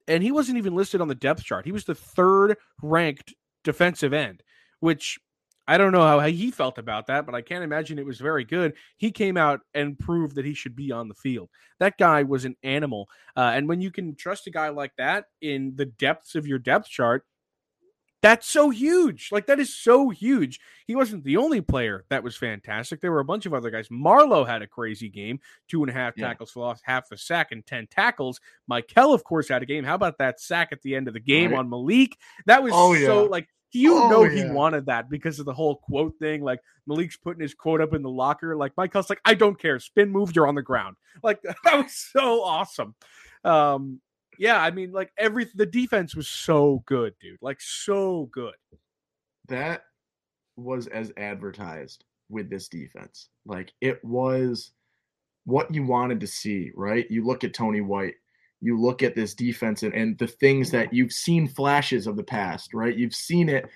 and 0.08 0.22
he 0.22 0.32
wasn't 0.32 0.58
even 0.58 0.74
listed 0.74 1.00
on 1.00 1.08
the 1.08 1.14
depth 1.14 1.44
chart. 1.44 1.64
He 1.64 1.72
was 1.72 1.84
the 1.84 1.94
third 1.94 2.56
ranked 2.82 3.34
defensive 3.64 4.12
end, 4.12 4.42
which 4.80 5.18
I 5.68 5.78
don't 5.78 5.92
know 5.92 6.02
how 6.02 6.20
he 6.20 6.50
felt 6.50 6.78
about 6.78 7.06
that, 7.06 7.24
but 7.24 7.34
I 7.34 7.40
can't 7.40 7.62
imagine 7.62 7.98
it 7.98 8.06
was 8.06 8.18
very 8.18 8.44
good. 8.44 8.74
He 8.96 9.12
came 9.12 9.36
out 9.36 9.60
and 9.74 9.98
proved 9.98 10.34
that 10.34 10.44
he 10.44 10.54
should 10.54 10.74
be 10.74 10.90
on 10.90 11.08
the 11.08 11.14
field. 11.14 11.50
That 11.78 11.98
guy 11.98 12.24
was 12.24 12.44
an 12.44 12.56
animal, 12.62 13.08
uh, 13.36 13.52
and 13.54 13.68
when 13.68 13.80
you 13.80 13.90
can 13.90 14.16
trust 14.16 14.46
a 14.46 14.50
guy 14.50 14.70
like 14.70 14.92
that 14.98 15.26
in 15.40 15.74
the 15.76 15.86
depths 15.86 16.34
of 16.34 16.46
your 16.46 16.58
depth 16.58 16.88
chart. 16.88 17.24
That's 18.22 18.46
so 18.46 18.70
huge. 18.70 19.30
Like 19.32 19.46
that 19.46 19.58
is 19.58 19.74
so 19.74 20.08
huge. 20.10 20.60
He 20.86 20.94
wasn't 20.94 21.24
the 21.24 21.36
only 21.38 21.60
player 21.60 22.04
that 22.08 22.22
was 22.22 22.36
fantastic. 22.36 23.00
There 23.00 23.10
were 23.10 23.18
a 23.20 23.24
bunch 23.24 23.46
of 23.46 23.52
other 23.54 23.68
guys. 23.70 23.88
Marlowe 23.90 24.44
had 24.44 24.62
a 24.62 24.66
crazy 24.66 25.08
game, 25.08 25.40
two 25.68 25.82
and 25.82 25.90
a 25.90 25.92
half 25.92 26.14
Yeah. 26.16 26.28
tackles 26.28 26.52
for 26.52 26.60
loss, 26.60 26.80
half 26.84 27.10
a 27.10 27.16
sack, 27.18 27.50
and 27.50 27.66
ten 27.66 27.88
tackles. 27.88 28.40
Michael, 28.68 29.12
of 29.12 29.24
course, 29.24 29.48
had 29.48 29.62
a 29.62 29.66
game. 29.66 29.82
How 29.84 29.96
about 29.96 30.18
that 30.18 30.40
sack 30.40 30.68
at 30.70 30.80
the 30.82 30.94
end 30.94 31.08
of 31.08 31.14
the 31.14 31.20
game 31.20 31.50
Right. 31.50 31.58
on 31.58 31.68
Malik? 31.68 32.16
That 32.46 32.62
was 32.62 32.72
Oh, 32.74 32.94
so 32.94 33.24
yeah. 33.24 33.28
like 33.28 33.48
you 33.74 33.96
Oh, 33.96 34.08
know 34.10 34.24
he 34.24 34.40
yeah. 34.40 34.52
wanted 34.52 34.86
that 34.86 35.08
because 35.08 35.38
of 35.40 35.46
the 35.46 35.54
whole 35.54 35.76
quote 35.76 36.14
thing. 36.18 36.42
Like 36.44 36.60
Malik's 36.86 37.16
putting 37.16 37.40
his 37.40 37.54
quote 37.54 37.80
up 37.80 37.92
in 37.94 38.02
the 38.02 38.10
locker. 38.10 38.54
Like 38.54 38.76
Michael's 38.76 39.08
like, 39.10 39.20
I 39.24 39.34
don't 39.34 39.58
care. 39.58 39.80
Spin 39.80 40.10
move, 40.10 40.36
you're 40.36 40.46
on 40.46 40.54
the 40.54 40.62
ground. 40.62 40.96
Like 41.24 41.40
that 41.64 41.74
was 41.82 41.92
so 42.12 42.42
awesome. 42.42 42.94
Um, 43.44 44.00
yeah, 44.42 44.60
I 44.60 44.72
mean, 44.72 44.90
like 44.90 45.12
every 45.16 45.46
the 45.54 45.64
defense 45.64 46.16
was 46.16 46.26
so 46.26 46.82
good, 46.86 47.14
dude. 47.20 47.38
Like 47.40 47.60
so 47.60 48.28
good. 48.32 48.54
that 49.46 49.84
was 50.56 50.88
as 50.88 51.12
advertised 51.16 52.04
with 52.28 52.50
this 52.50 52.66
defense. 52.66 53.28
Like 53.46 53.72
it 53.80 54.04
was 54.04 54.72
what 55.44 55.72
you 55.72 55.84
wanted 55.84 56.18
to 56.20 56.26
see, 56.26 56.72
right? 56.74 57.08
You 57.08 57.24
look 57.24 57.44
at 57.44 57.54
Tony 57.54 57.82
White, 57.82 58.16
you 58.60 58.80
look 58.80 59.04
at 59.04 59.14
this 59.14 59.32
defense 59.32 59.84
and, 59.84 59.94
and 59.94 60.18
the 60.18 60.26
things 60.26 60.72
that 60.72 60.92
you've 60.92 61.12
seen 61.12 61.46
flashes 61.46 62.08
of 62.08 62.16
the 62.16 62.24
past, 62.24 62.74
right? 62.74 62.96
You've 62.96 63.14
seen 63.14 63.48
it 63.48 63.68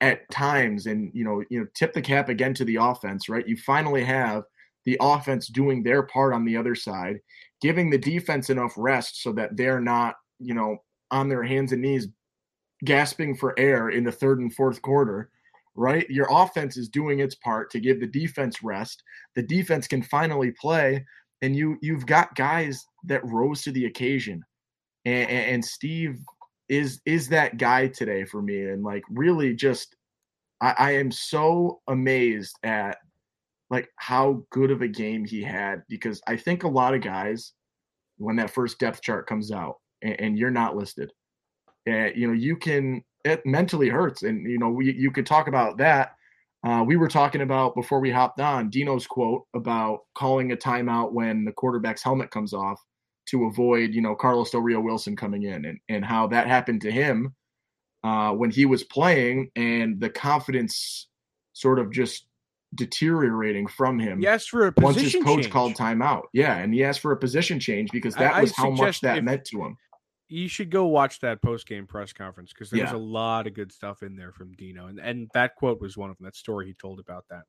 at 0.00 0.30
times 0.30 0.86
and 0.86 1.10
you 1.12 1.24
know, 1.24 1.42
you 1.50 1.58
know, 1.58 1.66
tip 1.74 1.92
the 1.92 2.00
cap 2.00 2.28
again 2.28 2.54
to 2.54 2.64
the 2.64 2.76
offense, 2.76 3.28
right? 3.28 3.46
You 3.48 3.56
finally 3.56 4.04
have 4.04 4.44
the 4.84 4.96
offense 5.00 5.48
doing 5.48 5.82
their 5.82 6.04
part 6.04 6.32
on 6.32 6.44
the 6.44 6.56
other 6.56 6.76
side, 6.76 7.18
giving 7.62 7.88
the 7.88 7.98
defense 7.98 8.50
enough 8.50 8.74
rest 8.76 9.22
so 9.22 9.32
that 9.32 9.56
they're 9.56 9.80
not, 9.80 10.16
you 10.38 10.52
know, 10.52 10.76
on 11.10 11.28
their 11.28 11.42
hands 11.42 11.72
and 11.72 11.80
knees 11.80 12.08
gasping 12.84 13.34
for 13.34 13.58
air 13.58 13.90
in 13.90 14.04
the 14.04 14.12
third 14.12 14.40
and 14.40 14.52
fourth 14.54 14.82
quarter 14.82 15.30
right? 15.74 16.08
Your 16.10 16.26
offense 16.30 16.76
is 16.76 16.88
doing 16.88 17.20
its 17.20 17.34
part 17.34 17.70
to 17.70 17.80
give 17.80 18.00
the 18.00 18.06
defense 18.06 18.62
rest. 18.62 19.02
The 19.34 19.42
defense 19.42 19.86
can 19.86 20.02
finally 20.02 20.52
play, 20.52 21.04
and 21.40 21.56
you 21.56 21.78
you've 21.80 22.06
got 22.06 22.34
guys 22.34 22.86
that 23.04 23.24
rose 23.24 23.62
to 23.62 23.72
the 23.72 23.86
occasion. 23.86 24.42
And, 25.04 25.30
and 25.30 25.64
Steve 25.64 26.18
is 26.68 27.00
is 27.06 27.28
that 27.28 27.56
guy 27.56 27.88
today 27.88 28.24
for 28.24 28.42
me, 28.42 28.62
and 28.66 28.82
like 28.82 29.04
really 29.10 29.54
just 29.54 29.96
I, 30.60 30.74
I 30.78 30.90
am 30.92 31.10
so 31.10 31.80
amazed 31.88 32.56
at 32.62 32.98
like 33.72 33.88
how 33.96 34.44
good 34.50 34.70
of 34.70 34.82
a 34.82 34.88
game 34.88 35.24
he 35.24 35.42
had 35.42 35.82
because 35.88 36.20
I 36.28 36.36
think 36.36 36.62
a 36.62 36.68
lot 36.68 36.94
of 36.94 37.00
guys 37.00 37.54
when 38.18 38.36
that 38.36 38.50
first 38.50 38.78
depth 38.78 39.02
chart 39.02 39.26
comes 39.26 39.50
out 39.50 39.76
and, 40.02 40.20
and 40.20 40.38
you're 40.38 40.50
not 40.50 40.76
listed, 40.76 41.10
and 41.86 42.14
you 42.14 42.28
know 42.28 42.34
you 42.34 42.56
can 42.56 43.02
it 43.24 43.44
mentally 43.46 43.88
hurts. 43.88 44.22
And 44.22 44.48
you 44.48 44.58
know, 44.58 44.68
we 44.68 44.92
you 44.92 45.10
could 45.10 45.26
talk 45.26 45.48
about 45.48 45.78
that. 45.78 46.12
Uh, 46.64 46.84
we 46.86 46.96
were 46.96 47.08
talking 47.08 47.40
about 47.40 47.74
before 47.74 47.98
we 47.98 48.10
hopped 48.10 48.40
on 48.40 48.70
Dino's 48.70 49.06
quote 49.06 49.42
about 49.54 50.00
calling 50.14 50.52
a 50.52 50.56
timeout 50.56 51.12
when 51.12 51.44
the 51.44 51.52
quarterback's 51.52 52.04
helmet 52.04 52.30
comes 52.30 52.52
off 52.52 52.80
to 53.26 53.46
avoid, 53.46 53.94
you 53.94 54.00
know, 54.00 54.14
Carlos 54.14 54.50
Del 54.50 54.60
Rio 54.60 54.80
Wilson 54.80 55.16
coming 55.16 55.44
in, 55.44 55.64
and 55.64 55.78
and 55.88 56.04
how 56.04 56.26
that 56.28 56.46
happened 56.46 56.82
to 56.82 56.90
him 56.90 57.34
uh, 58.04 58.32
when 58.32 58.50
he 58.50 58.66
was 58.66 58.84
playing, 58.84 59.50
and 59.56 59.98
the 60.00 60.10
confidence 60.10 61.08
sort 61.54 61.78
of 61.78 61.90
just 61.90 62.26
deteriorating 62.74 63.66
from 63.66 63.98
him. 63.98 64.20
He 64.20 64.26
asked 64.26 64.50
for 64.50 64.66
a 64.66 64.72
position 64.72 64.84
once 65.02 65.12
his 65.14 65.24
coach 65.24 65.42
change. 65.42 65.52
called 65.52 65.74
timeout. 65.74 66.22
Yeah, 66.32 66.56
and 66.56 66.72
he 66.72 66.84
asked 66.84 67.00
for 67.00 67.12
a 67.12 67.16
position 67.16 67.60
change 67.60 67.90
because 67.90 68.14
that 68.14 68.34
I- 68.34 68.40
was 68.42 68.52
I 68.58 68.62
how 68.62 68.70
much 68.70 69.00
that 69.02 69.22
meant 69.24 69.44
to 69.46 69.62
him. 69.64 69.76
you 70.28 70.48
should 70.48 70.70
go 70.70 70.86
watch 70.86 71.20
that 71.20 71.42
post 71.42 71.66
game 71.66 71.86
press 71.86 72.12
conference 72.12 72.52
because 72.52 72.70
there's 72.70 72.90
Yeah. 72.90 72.96
a 72.96 72.98
lot 72.98 73.46
of 73.46 73.52
good 73.54 73.70
stuff 73.72 74.02
in 74.02 74.16
there 74.16 74.32
from 74.32 74.52
Dino, 74.54 74.86
and 74.86 74.98
and 74.98 75.28
that 75.34 75.56
quote 75.56 75.80
was 75.80 75.96
one 75.96 76.08
of 76.10 76.16
them. 76.16 76.24
That 76.24 76.36
story 76.36 76.66
he 76.66 76.74
told 76.74 76.98
about 77.00 77.24
that. 77.30 77.42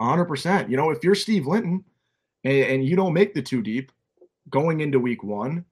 hundred 0.00 0.26
percent. 0.26 0.70
You 0.70 0.76
know, 0.76 0.90
if 0.90 1.02
you're 1.02 1.14
Steve 1.14 1.46
Linton 1.46 1.84
and, 2.44 2.56
and 2.64 2.84
you 2.84 2.94
don't 2.96 3.14
make 3.14 3.32
the 3.34 3.42
two 3.42 3.62
deep 3.62 3.90
going 4.50 4.80
into 4.80 5.00
week 5.00 5.24
one, 5.24 5.64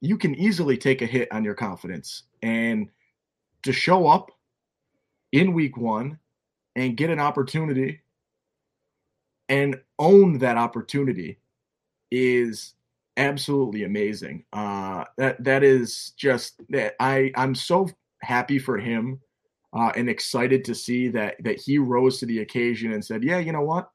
you 0.00 0.16
can 0.18 0.34
easily 0.34 0.76
take 0.76 1.02
a 1.02 1.06
hit 1.06 1.32
on 1.32 1.42
your 1.44 1.54
confidence. 1.54 2.24
And 2.42 2.88
to 3.64 3.72
show 3.72 4.06
up 4.06 4.30
in 5.32 5.52
week 5.54 5.76
one 5.76 6.18
and 6.76 6.96
get 6.96 7.10
an 7.10 7.18
opportunity 7.18 8.00
and 9.48 9.80
own 9.98 10.38
that 10.38 10.56
opportunity 10.56 11.38
is 12.10 12.74
absolutely 13.16 13.84
amazing. 13.84 14.44
Uh, 14.52 15.04
that 15.18 15.42
that 15.42 15.62
is 15.62 16.12
just 16.16 16.60
that 16.70 16.94
I 17.00 17.32
I'm 17.36 17.54
so 17.54 17.88
happy 18.22 18.58
for 18.58 18.78
him 18.78 19.20
uh, 19.74 19.92
and 19.96 20.08
excited 20.08 20.64
to 20.64 20.74
see 20.74 21.08
that 21.08 21.36
that 21.44 21.60
he 21.60 21.78
rose 21.78 22.18
to 22.18 22.26
the 22.26 22.40
occasion 22.40 22.92
and 22.92 23.04
said, 23.04 23.22
"Yeah, 23.22 23.38
you 23.38 23.52
know 23.52 23.62
what? 23.62 23.90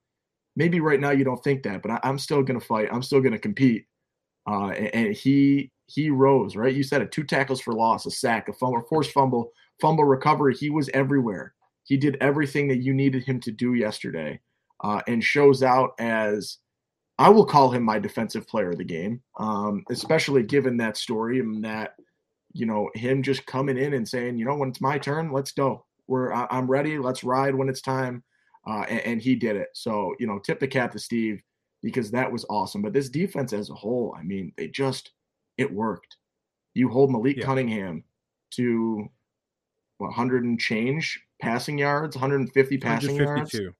Maybe 0.55 0.79
right 0.79 0.99
now 0.99 1.11
you 1.11 1.23
don't 1.23 1.43
think 1.43 1.63
that, 1.63 1.81
but 1.81 1.91
I, 1.91 1.99
I'm 2.03 2.19
still 2.19 2.43
to 2.59 2.65
fight. 2.65 2.89
I'm 2.91 3.03
still 3.03 3.21
to 3.33 3.39
compete." 3.39 3.85
Uh, 4.47 4.69
and, 4.69 4.95
and 4.95 5.15
he 5.15 5.71
he 5.87 6.09
rose 6.09 6.55
right. 6.55 6.75
You 6.75 6.83
said 6.83 7.01
it: 7.01 7.11
two 7.11 7.23
tackles 7.23 7.61
for 7.61 7.73
loss, 7.73 8.05
a 8.05 8.11
sack, 8.11 8.49
a 8.49 8.53
fumble, 8.53 8.81
forced 8.89 9.11
fumble, 9.11 9.51
fumble 9.81 10.05
recovery. 10.05 10.55
He 10.55 10.69
was 10.69 10.89
everywhere. 10.93 11.53
He 11.83 11.97
did 11.97 12.17
everything 12.21 12.67
that 12.67 12.83
you 12.83 12.93
needed 12.93 13.23
him 13.23 13.39
to 13.41 13.51
do 13.51 13.73
yesterday, 13.73 14.39
uh, 14.81 15.01
and 15.07 15.23
shows 15.23 15.63
out 15.63 15.91
as 15.99 16.57
I 17.17 17.29
will 17.29 17.45
call 17.45 17.69
him 17.69 17.83
my 17.83 17.99
defensive 17.99 18.47
player 18.47 18.69
of 18.69 18.77
the 18.77 18.85
game, 18.85 19.21
um, 19.37 19.83
especially 19.89 20.41
given 20.43 20.77
that 20.77 20.95
story 20.97 21.39
and 21.39 21.63
that 21.65 21.95
you 22.53 22.65
know 22.65 22.89
him 22.95 23.21
just 23.21 23.45
coming 23.45 23.77
in 23.77 23.93
and 23.93 24.07
saying, 24.07 24.37
you 24.37 24.45
know, 24.45 24.55
when 24.55 24.69
it's 24.69 24.81
my 24.81 24.97
turn, 24.97 25.31
let's 25.31 25.51
go. 25.51 25.85
We're 26.07 26.33
I- 26.33 26.47
I'm 26.49 26.69
ready. 26.69 26.97
Let's 26.97 27.23
ride 27.23 27.53
when 27.55 27.69
it's 27.69 27.81
time. 27.81 28.23
Uh, 28.67 28.85
and, 28.89 28.99
and 29.01 29.21
he 29.21 29.35
did 29.35 29.55
it. 29.55 29.69
So 29.73 30.15
you 30.19 30.27
know, 30.27 30.39
tip 30.39 30.59
the 30.59 30.67
cap 30.67 30.91
to 30.93 30.99
Steve 30.99 31.41
because 31.83 32.11
that 32.11 32.31
was 32.31 32.45
awesome. 32.49 32.81
But 32.81 32.93
this 32.93 33.09
defense 33.09 33.53
as 33.53 33.69
a 33.69 33.75
whole, 33.75 34.15
I 34.17 34.23
mean, 34.23 34.53
they 34.57 34.67
just 34.67 35.11
it 35.57 35.71
worked. 35.71 36.17
You 36.73 36.87
hold 36.89 37.11
Malik 37.11 37.37
Yeah. 37.37 37.45
Cunningham 37.45 38.03
to 38.51 39.09
what, 39.97 40.07
100 40.07 40.45
and 40.45 40.59
change 40.59 41.21
passing 41.41 41.77
yards, 41.77 42.15
150 42.15 42.77
passing 42.77 43.15
yards, 43.17 43.53
152. 43.53 43.75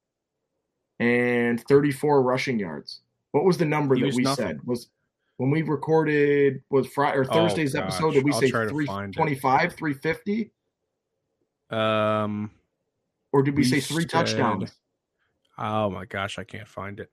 And 1.00 1.64
34 1.68 2.22
rushing 2.22 2.60
yards. 2.60 3.02
What 3.32 3.46
was 3.46 3.58
the 3.58 3.66
number 3.66 3.96
He 3.96 4.02
that 4.04 4.14
we 4.16 4.24
nothing. 4.24 4.46
said? 4.48 4.60
Was 4.66 4.90
when 5.38 5.52
we 5.52 5.62
recorded 5.62 6.62
was 6.70 6.88
Friday 6.88 7.18
or 7.18 7.26
Oh, 7.30 7.34
Thursday's 7.34 7.74
gosh. 7.74 7.84
episode? 7.84 8.12
Did 8.14 8.24
we 8.26 8.32
I'll 8.34 8.40
say 8.40 8.50
try 8.52 8.66
to 8.66 8.70
find 8.86 9.14
it. 9.14 9.18
325, 9.18 9.74
350, 9.76 10.52
Um. 11.70 12.52
or 13.32 13.44
did 13.44 13.56
we, 13.56 13.60
We 13.62 13.64
say 13.66 13.80
three 13.80 14.02
said- 14.04 14.10
touchdowns? 14.10 14.72
Oh 15.58 15.90
my 15.90 16.06
gosh, 16.06 16.40
I 16.40 16.44
can't 16.44 16.68
find 16.68 17.00
it. 17.00 17.12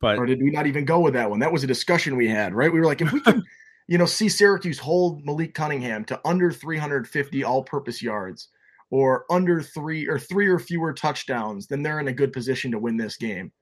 But 0.00 0.18
or 0.18 0.26
did 0.26 0.42
we 0.42 0.50
not 0.50 0.66
even 0.66 0.84
go 0.84 1.00
with 1.00 1.14
that 1.14 1.28
one? 1.30 1.38
That 1.40 1.52
was 1.52 1.64
a 1.64 1.66
discussion 1.66 2.16
we 2.16 2.28
had, 2.28 2.54
right? 2.54 2.72
We 2.72 2.78
were 2.78 2.86
like, 2.86 3.00
if 3.00 3.12
we 3.12 3.20
can, 3.20 3.42
you 3.88 3.98
know, 3.98 4.06
see 4.06 4.28
Syracuse 4.28 4.78
hold 4.78 5.24
Malik 5.24 5.54
Cunningham 5.54 6.04
to 6.06 6.20
under 6.24 6.50
350 6.52 7.42
all-purpose 7.44 8.02
yards, 8.02 8.48
or 8.90 9.24
under 9.30 9.62
three 9.62 10.06
or 10.06 10.18
three 10.18 10.46
or 10.46 10.58
fewer 10.58 10.92
touchdowns, 10.92 11.66
then 11.66 11.82
they're 11.82 12.00
in 12.00 12.08
a 12.08 12.12
good 12.12 12.32
position 12.32 12.70
to 12.70 12.78
win 12.78 12.96
this 12.96 13.16
game. 13.16 13.52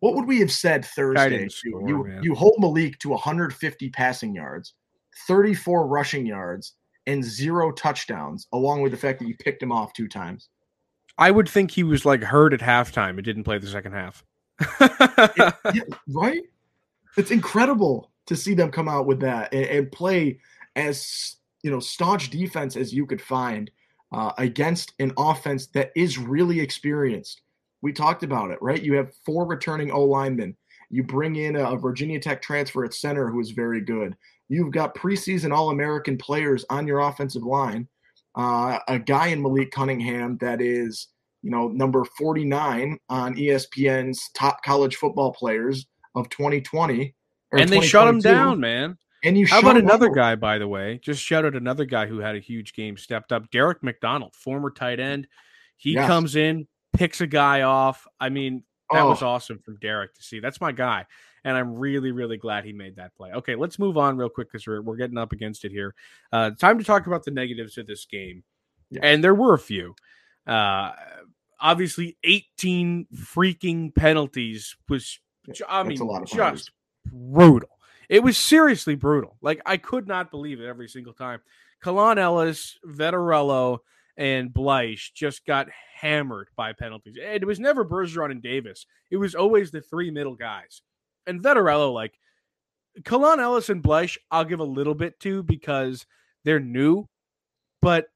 What 0.00 0.14
would 0.14 0.26
we 0.26 0.40
have 0.40 0.50
said 0.50 0.84
Thursday? 0.84 1.48
score, 1.48 1.88
you 1.88 2.04
man. 2.04 2.22
you 2.22 2.34
hold 2.34 2.56
Malik 2.58 2.98
to 3.00 3.10
150 3.10 3.90
passing 3.90 4.34
yards, 4.34 4.74
34 5.26 5.86
rushing 5.86 6.26
yards, 6.26 6.74
and 7.06 7.22
zero 7.24 7.70
touchdowns, 7.72 8.46
along 8.52 8.82
with 8.82 8.92
the 8.92 8.98
fact 8.98 9.18
that 9.18 9.28
you 9.28 9.36
picked 9.36 9.62
him 9.62 9.72
off 9.72 9.92
two 9.92 10.08
times. 10.08 10.48
I 11.18 11.30
would 11.30 11.48
think 11.48 11.70
he 11.70 11.82
was 11.82 12.04
like 12.04 12.22
hurt 12.22 12.54
at 12.54 12.60
halftime 12.60 13.10
and 13.10 13.24
didn't 13.24 13.44
play 13.44 13.58
the 13.58 13.66
second 13.66 13.92
half. 13.92 14.24
Yeah, 15.74 15.82
right? 16.08 16.42
It's 17.16 17.30
incredible 17.30 18.10
to 18.26 18.36
see 18.36 18.54
them 18.54 18.70
come 18.70 18.88
out 18.88 19.06
with 19.06 19.20
that 19.20 19.52
and, 19.52 19.64
and 19.66 19.92
play 19.92 20.38
as 20.76 21.36
you 21.62 21.70
know 21.70 21.80
staunch 21.80 22.30
defense 22.30 22.76
as 22.76 22.92
you 22.92 23.06
could 23.06 23.20
find 23.20 23.70
uh, 24.12 24.32
against 24.38 24.94
an 24.98 25.12
offense 25.18 25.66
that 25.68 25.90
is 25.94 26.18
really 26.18 26.60
experienced. 26.60 27.42
We 27.82 27.92
talked 27.92 28.22
about 28.22 28.50
it, 28.50 28.58
right? 28.60 28.82
You 28.82 28.94
have 28.94 29.14
four 29.24 29.46
returning 29.46 29.90
O 29.90 30.04
linemen. 30.04 30.56
You 30.90 31.04
bring 31.04 31.36
in 31.36 31.56
a 31.56 31.76
Virginia 31.76 32.18
Tech 32.18 32.42
transfer 32.42 32.84
at 32.84 32.94
center 32.94 33.30
who 33.30 33.40
is 33.40 33.50
very 33.52 33.80
good. 33.80 34.16
You've 34.48 34.72
got 34.72 34.94
preseason 34.94 35.54
All 35.54 35.70
American 35.70 36.18
players 36.18 36.64
on 36.68 36.86
your 36.86 37.00
offensive 37.00 37.44
line. 37.44 37.88
Uh, 38.34 38.78
a 38.88 38.98
guy 38.98 39.28
in 39.28 39.40
Malik 39.40 39.70
Cunningham 39.70 40.36
that 40.38 40.60
is 40.60 41.08
you 41.42 41.50
know, 41.50 41.68
number 41.68 42.04
49 42.04 42.98
on 43.08 43.34
ESPN's 43.34 44.30
top 44.34 44.62
college 44.62 44.96
football 44.96 45.32
players 45.32 45.86
of 46.14 46.28
2020. 46.28 47.14
and 47.52 47.68
they 47.68 47.80
shut 47.80 48.08
him 48.08 48.20
down, 48.20 48.60
man. 48.60 48.96
And 49.22 49.36
you 49.36 49.46
How 49.46 49.60
about 49.60 49.76
another 49.76 50.08
guy, 50.08 50.34
by 50.34 50.58
the 50.58 50.66
way? 50.68 50.98
Just 51.02 51.22
shout 51.22 51.44
out 51.44 51.54
another 51.54 51.84
guy 51.84 52.06
who 52.06 52.18
had 52.20 52.36
a 52.36 52.40
huge 52.40 52.72
game, 52.72 52.96
stepped 52.96 53.32
up. 53.32 53.50
Derek 53.50 53.82
McDonald, 53.82 54.34
former 54.34 54.70
tight 54.70 54.98
end. 55.00 55.26
He 55.76 55.92
Yes. 55.92 56.06
comes 56.06 56.36
in, 56.36 56.66
picks 56.94 57.20
a 57.20 57.26
guy 57.26 57.62
off. 57.62 58.06
I 58.18 58.28
mean, 58.30 58.64
that 58.90 59.02
was 59.04 59.22
Oh. 59.22 59.28
awesome 59.28 59.58
from 59.58 59.76
Derek 59.76 60.14
to 60.14 60.22
see. 60.22 60.40
That's 60.40 60.60
my 60.60 60.72
guy. 60.72 61.06
And 61.44 61.56
I'm 61.56 61.74
really, 61.74 62.12
really 62.12 62.36
glad 62.36 62.64
he 62.64 62.72
made 62.72 62.96
that 62.96 63.14
play. 63.14 63.30
Okay, 63.32 63.54
let's 63.56 63.78
move 63.78 63.96
on 63.96 64.16
real 64.16 64.28
quick 64.28 64.50
because 64.52 64.66
we're, 64.66 64.82
we're 64.82 64.96
getting 64.96 65.16
up 65.18 65.32
against 65.32 65.64
it 65.64 65.70
here. 65.72 65.94
Uh, 66.32 66.50
time 66.50 66.78
to 66.78 66.84
talk 66.84 67.06
about 67.06 67.24
the 67.24 67.30
negatives 67.30 67.78
of 67.78 67.86
this 67.86 68.04
game. 68.04 68.42
Yeah. 68.90 69.00
And 69.02 69.22
there 69.24 69.34
were 69.34 69.54
a 69.54 69.58
few. 69.58 69.94
Uh, 70.46 70.92
obviously, 71.60 72.16
18 72.24 73.06
freaking 73.14 73.94
penalties 73.94 74.76
was, 74.88 75.18
I 75.68 75.82
mean, 75.82 76.00
a 76.00 76.04
lot 76.04 76.22
of 76.22 76.28
just 76.28 76.72
brutal. 77.06 77.68
It 78.10 78.24
was 78.24 78.36
seriously 78.36 78.96
brutal. 78.96 79.36
Like 79.40 79.62
I 79.64 79.76
could 79.76 80.08
not 80.08 80.32
believe 80.32 80.60
it 80.60 80.66
every 80.66 80.88
single 80.88 81.14
time. 81.14 81.40
Kalon 81.80 82.18
Ellis, 82.18 82.76
Vettorello, 82.84 83.78
and 84.16 84.50
Bleish 84.50 85.12
just 85.14 85.46
got 85.46 85.68
hammered 85.94 86.48
by 86.56 86.72
penalties. 86.72 87.16
And 87.22 87.40
it 87.40 87.46
was 87.46 87.60
never 87.60 87.84
Bergeron 87.84 88.32
and 88.32 88.42
Davis. 88.42 88.84
It 89.10 89.16
was 89.16 89.36
always 89.36 89.70
the 89.70 89.80
three 89.80 90.10
middle 90.10 90.34
guys. 90.34 90.82
And 91.26 91.40
Vettorello, 91.40 91.94
like 91.94 92.18
Kalon 93.04 93.38
Ellis 93.38 93.70
and 93.70 93.82
Bleish, 93.82 94.18
I'll 94.28 94.44
give 94.44 94.60
a 94.60 94.64
little 94.64 94.96
bit 94.96 95.20
to 95.20 95.44
because 95.44 96.04
they're 96.44 96.58
new, 96.58 97.08
but 97.80 98.06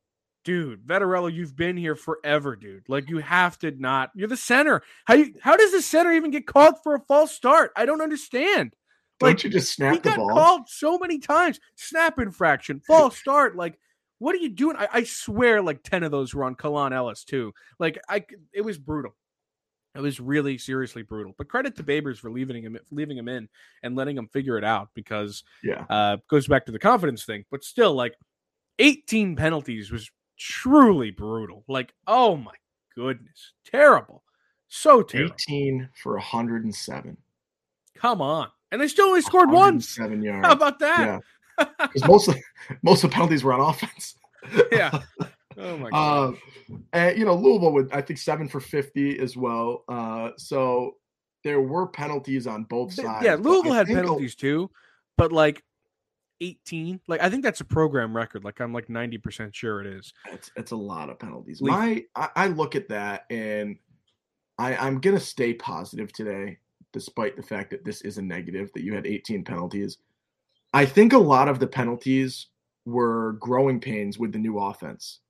dude, 0.44 0.84
Vettorello, 0.84 1.32
you've 1.32 1.56
been 1.56 1.76
here 1.76 1.94
forever, 1.94 2.56
dude. 2.56 2.88
Like 2.88 3.08
you 3.08 3.18
have 3.18 3.58
to 3.60 3.70
not. 3.70 4.10
You're 4.16 4.28
the 4.28 4.36
center. 4.36 4.82
How 5.04 5.14
you? 5.14 5.34
How 5.40 5.56
does 5.56 5.70
the 5.70 5.82
center 5.82 6.12
even 6.12 6.32
get 6.32 6.48
called 6.48 6.82
for 6.82 6.96
a 6.96 7.00
false 7.00 7.32
start? 7.32 7.70
I 7.76 7.86
don't 7.86 8.02
understand. 8.02 8.74
Don't 9.20 9.28
Like, 9.30 9.44
you 9.44 9.50
just 9.50 9.72
snap 9.72 10.02
the 10.02 10.10
got 10.10 10.16
ball? 10.18 10.28
called 10.30 10.68
so 10.68 10.98
many 10.98 11.18
times. 11.18 11.60
Snap 11.76 12.18
infraction, 12.18 12.80
false 12.86 13.16
start. 13.18 13.56
Like, 13.56 13.78
what 14.18 14.34
are 14.34 14.38
you 14.38 14.48
doing? 14.48 14.76
I, 14.76 14.88
I 14.92 15.02
swear, 15.04 15.60
like 15.62 15.82
ten 15.82 16.02
of 16.02 16.10
those 16.10 16.34
were 16.34 16.44
on 16.44 16.54
Kalan 16.56 16.92
Ellis 16.92 17.24
too. 17.24 17.52
Like, 17.78 17.98
I 18.08 18.24
it 18.52 18.62
was 18.62 18.78
brutal. 18.78 19.14
It 19.94 20.00
was 20.00 20.18
really 20.18 20.58
seriously 20.58 21.02
brutal. 21.02 21.34
But 21.38 21.48
credit 21.48 21.76
to 21.76 21.84
Babers 21.84 22.18
for 22.18 22.30
leaving 22.30 22.64
him 22.64 22.76
leaving 22.90 23.16
him 23.16 23.28
in 23.28 23.48
and 23.84 23.94
letting 23.94 24.16
him 24.18 24.26
figure 24.28 24.58
it 24.58 24.64
out 24.64 24.88
because 24.94 25.44
Yeah. 25.62 25.84
uh 25.88 26.16
goes 26.28 26.48
back 26.48 26.66
to 26.66 26.72
the 26.72 26.78
confidence 26.80 27.24
thing. 27.24 27.44
But 27.50 27.62
still, 27.62 27.94
like 27.94 28.14
18 28.80 29.36
penalties 29.36 29.92
was 29.92 30.10
truly 30.36 31.12
brutal. 31.12 31.62
Like, 31.68 31.94
oh 32.08 32.36
my 32.36 32.54
goodness, 32.96 33.52
terrible. 33.64 34.24
So 34.66 35.02
terrible. 35.02 35.34
18 35.48 35.88
for 36.02 36.14
107. 36.14 37.16
Come 37.96 38.20
on. 38.20 38.48
And 38.74 38.82
they 38.82 38.88
still 38.88 39.06
only 39.06 39.20
scored 39.20 39.50
once. 39.52 39.88
Seven 39.88 40.20
yards. 40.20 40.44
How 40.44 40.52
about 40.52 40.80
that? 40.80 40.98
Yeah. 41.00 41.18
Because 41.78 42.04
most 42.08 42.26
of 42.26 42.36
most 42.82 43.04
of 43.04 43.10
the 43.10 43.14
penalties 43.14 43.44
were 43.44 43.52
on 43.52 43.60
offense. 43.60 44.16
Yeah. 44.72 45.00
Oh 45.56 45.76
my 45.78 45.90
god. 45.92 46.34
Uh, 46.34 46.76
and 46.92 47.16
you 47.16 47.24
know, 47.24 47.36
Louisville 47.36 47.72
would 47.72 47.92
I 47.92 48.00
think 48.00 48.18
seven 48.18 48.48
for 48.48 48.58
50 48.58 49.20
as 49.20 49.36
well. 49.36 49.84
Uh, 49.88 50.30
so 50.36 50.96
there 51.44 51.60
were 51.60 51.86
penalties 51.86 52.48
on 52.48 52.64
both 52.64 52.92
sides. 52.92 53.24
yeah, 53.24 53.36
Louisville 53.36 53.72
had 53.72 53.86
penalties 53.86 54.34
too, 54.34 54.68
but 55.16 55.30
like 55.30 55.62
18. 56.40 57.00
Like 57.06 57.22
I 57.22 57.30
think 57.30 57.44
that's 57.44 57.60
a 57.60 57.64
program 57.64 58.16
record. 58.16 58.42
Like 58.42 58.60
I'm 58.60 58.72
like 58.72 58.88
90% 58.88 59.54
sure 59.54 59.80
it 59.80 59.86
is. 59.86 60.12
It's, 60.32 60.50
it's 60.56 60.72
a 60.72 60.76
lot 60.76 61.08
of 61.08 61.20
penalties. 61.20 61.62
My 61.62 62.04
I, 62.16 62.28
I 62.34 62.46
look 62.48 62.74
at 62.74 62.88
that 62.88 63.26
and 63.30 63.76
I, 64.58 64.74
I'm 64.76 65.00
gonna 65.00 65.20
stay 65.20 65.54
positive 65.54 66.12
today, 66.12 66.58
despite 66.94 67.36
the 67.36 67.42
fact 67.42 67.70
that 67.70 67.84
this 67.84 68.00
is 68.02 68.16
a 68.16 68.22
negative 68.22 68.70
that 68.72 68.84
you 68.84 68.94
had 68.94 69.06
18 69.06 69.44
penalties. 69.44 69.98
I 70.72 70.86
think 70.86 71.12
a 71.12 71.18
lot 71.18 71.48
of 71.48 71.58
the 71.58 71.66
penalties 71.66 72.46
were 72.86 73.32
growing 73.40 73.80
pains 73.80 74.18
with 74.18 74.32
the 74.32 74.38
new 74.38 74.58
offense. 74.58 75.20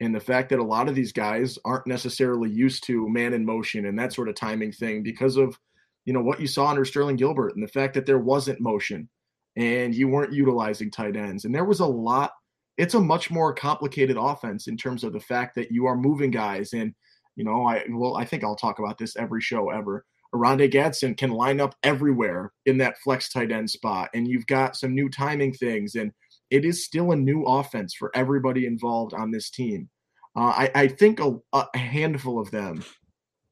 And 0.00 0.14
the 0.14 0.20
fact 0.20 0.50
that 0.50 0.58
a 0.58 0.64
lot 0.64 0.88
of 0.88 0.94
these 0.94 1.12
guys 1.12 1.58
aren't 1.64 1.86
necessarily 1.86 2.50
used 2.50 2.84
to 2.84 3.08
man 3.08 3.32
in 3.32 3.44
motion 3.44 3.86
and 3.86 3.98
that 3.98 4.12
sort 4.12 4.28
of 4.28 4.34
timing 4.34 4.70
thing 4.70 5.02
because 5.02 5.36
of 5.36 5.58
you 6.04 6.12
know 6.12 6.20
what 6.20 6.40
you 6.40 6.46
saw 6.46 6.66
under 6.66 6.84
Sterling 6.84 7.16
Gilbert 7.16 7.54
and 7.54 7.62
the 7.62 7.72
fact 7.72 7.94
that 7.94 8.04
there 8.04 8.18
wasn't 8.18 8.60
motion 8.60 9.08
and 9.56 9.94
you 9.94 10.08
weren't 10.08 10.32
utilizing 10.32 10.90
tight 10.90 11.16
ends. 11.16 11.46
And 11.46 11.54
there 11.54 11.64
was 11.64 11.80
a 11.80 11.86
lot 11.86 12.32
it's 12.76 12.94
a 12.94 13.00
much 13.00 13.30
more 13.30 13.54
complicated 13.54 14.16
offense 14.18 14.66
in 14.66 14.76
terms 14.76 15.04
of 15.04 15.14
the 15.14 15.20
fact 15.20 15.54
that 15.54 15.70
you 15.70 15.86
are 15.86 15.96
moving 15.96 16.30
guys 16.30 16.72
and 16.74 16.92
you 17.36 17.44
know 17.44 17.66
i 17.66 17.84
well 17.90 18.16
i 18.16 18.24
think 18.24 18.42
i'll 18.42 18.56
talk 18.56 18.78
about 18.78 18.98
this 18.98 19.16
every 19.16 19.40
show 19.40 19.70
ever 19.70 20.04
Oronde 20.34 20.70
Gadsden 20.70 21.14
can 21.14 21.30
line 21.30 21.60
up 21.60 21.74
everywhere 21.82 22.52
in 22.66 22.78
that 22.78 22.98
flex 22.98 23.28
tight 23.28 23.52
end 23.52 23.70
spot 23.70 24.10
and 24.14 24.28
you've 24.28 24.46
got 24.46 24.76
some 24.76 24.94
new 24.94 25.08
timing 25.08 25.52
things 25.52 25.94
and 25.94 26.12
it 26.50 26.64
is 26.64 26.84
still 26.84 27.12
a 27.12 27.16
new 27.16 27.44
offense 27.44 27.94
for 27.94 28.10
everybody 28.14 28.66
involved 28.66 29.14
on 29.14 29.30
this 29.30 29.50
team 29.50 29.88
uh, 30.36 30.52
I, 30.56 30.70
I 30.74 30.88
think 30.88 31.20
a, 31.20 31.36
a 31.52 31.78
handful 31.78 32.40
of 32.40 32.50
them 32.50 32.84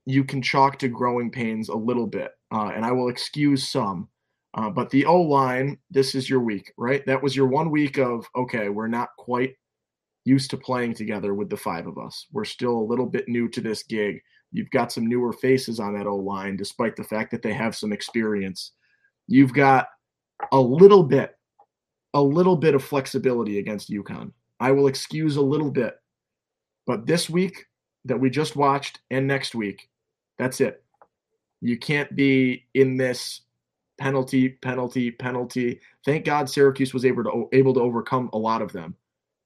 you 0.04 0.24
can 0.24 0.42
chalk 0.42 0.78
to 0.80 0.88
growing 0.88 1.30
pains 1.30 1.68
a 1.68 1.76
little 1.76 2.06
bit 2.06 2.32
uh, 2.52 2.72
and 2.74 2.84
i 2.84 2.92
will 2.92 3.08
excuse 3.08 3.68
some 3.68 4.08
uh, 4.54 4.68
but 4.68 4.90
the 4.90 5.06
O 5.06 5.20
line, 5.20 5.78
this 5.90 6.14
is 6.14 6.28
your 6.28 6.40
week, 6.40 6.72
right? 6.76 7.04
That 7.06 7.22
was 7.22 7.34
your 7.34 7.46
one 7.46 7.70
week 7.70 7.98
of 7.98 8.26
okay, 8.36 8.68
we're 8.68 8.88
not 8.88 9.08
quite 9.16 9.54
used 10.24 10.50
to 10.50 10.56
playing 10.56 10.94
together 10.94 11.34
with 11.34 11.48
the 11.48 11.56
five 11.56 11.86
of 11.86 11.98
us. 11.98 12.26
We're 12.32 12.44
still 12.44 12.76
a 12.76 12.88
little 12.88 13.06
bit 13.06 13.28
new 13.28 13.48
to 13.48 13.60
this 13.60 13.82
gig. 13.82 14.20
You've 14.52 14.70
got 14.70 14.92
some 14.92 15.06
newer 15.06 15.32
faces 15.32 15.80
on 15.80 15.94
that 15.96 16.06
O 16.06 16.16
line, 16.16 16.56
despite 16.56 16.94
the 16.96 17.04
fact 17.04 17.30
that 17.30 17.42
they 17.42 17.52
have 17.52 17.74
some 17.74 17.92
experience. 17.92 18.72
You've 19.26 19.54
got 19.54 19.88
a 20.52 20.60
little 20.60 21.02
bit, 21.02 21.36
a 22.14 22.22
little 22.22 22.56
bit 22.56 22.74
of 22.74 22.84
flexibility 22.84 23.58
against 23.58 23.90
UConn. 23.90 24.32
I 24.60 24.70
will 24.70 24.86
excuse 24.86 25.36
a 25.36 25.42
little 25.42 25.70
bit, 25.70 25.96
but 26.86 27.06
this 27.06 27.30
week 27.30 27.66
that 28.04 28.18
we 28.18 28.30
just 28.30 28.56
watched 28.56 29.00
and 29.10 29.26
next 29.26 29.54
week, 29.54 29.88
that's 30.38 30.60
it. 30.60 30.82
You 31.60 31.78
can't 31.78 32.14
be 32.14 32.66
in 32.74 32.96
this 32.96 33.42
penalty, 33.98 34.50
penalty, 34.50 35.10
penalty. 35.10 35.80
Thank 36.04 36.24
God 36.24 36.50
Syracuse 36.50 36.92
was 36.92 37.04
able 37.04 37.22
to 37.24 37.48
able 37.52 37.72
to 37.74 37.80
overcome 37.80 38.28
a 38.32 38.38
lot 38.38 38.62
of 38.62 38.72
them, 38.72 38.96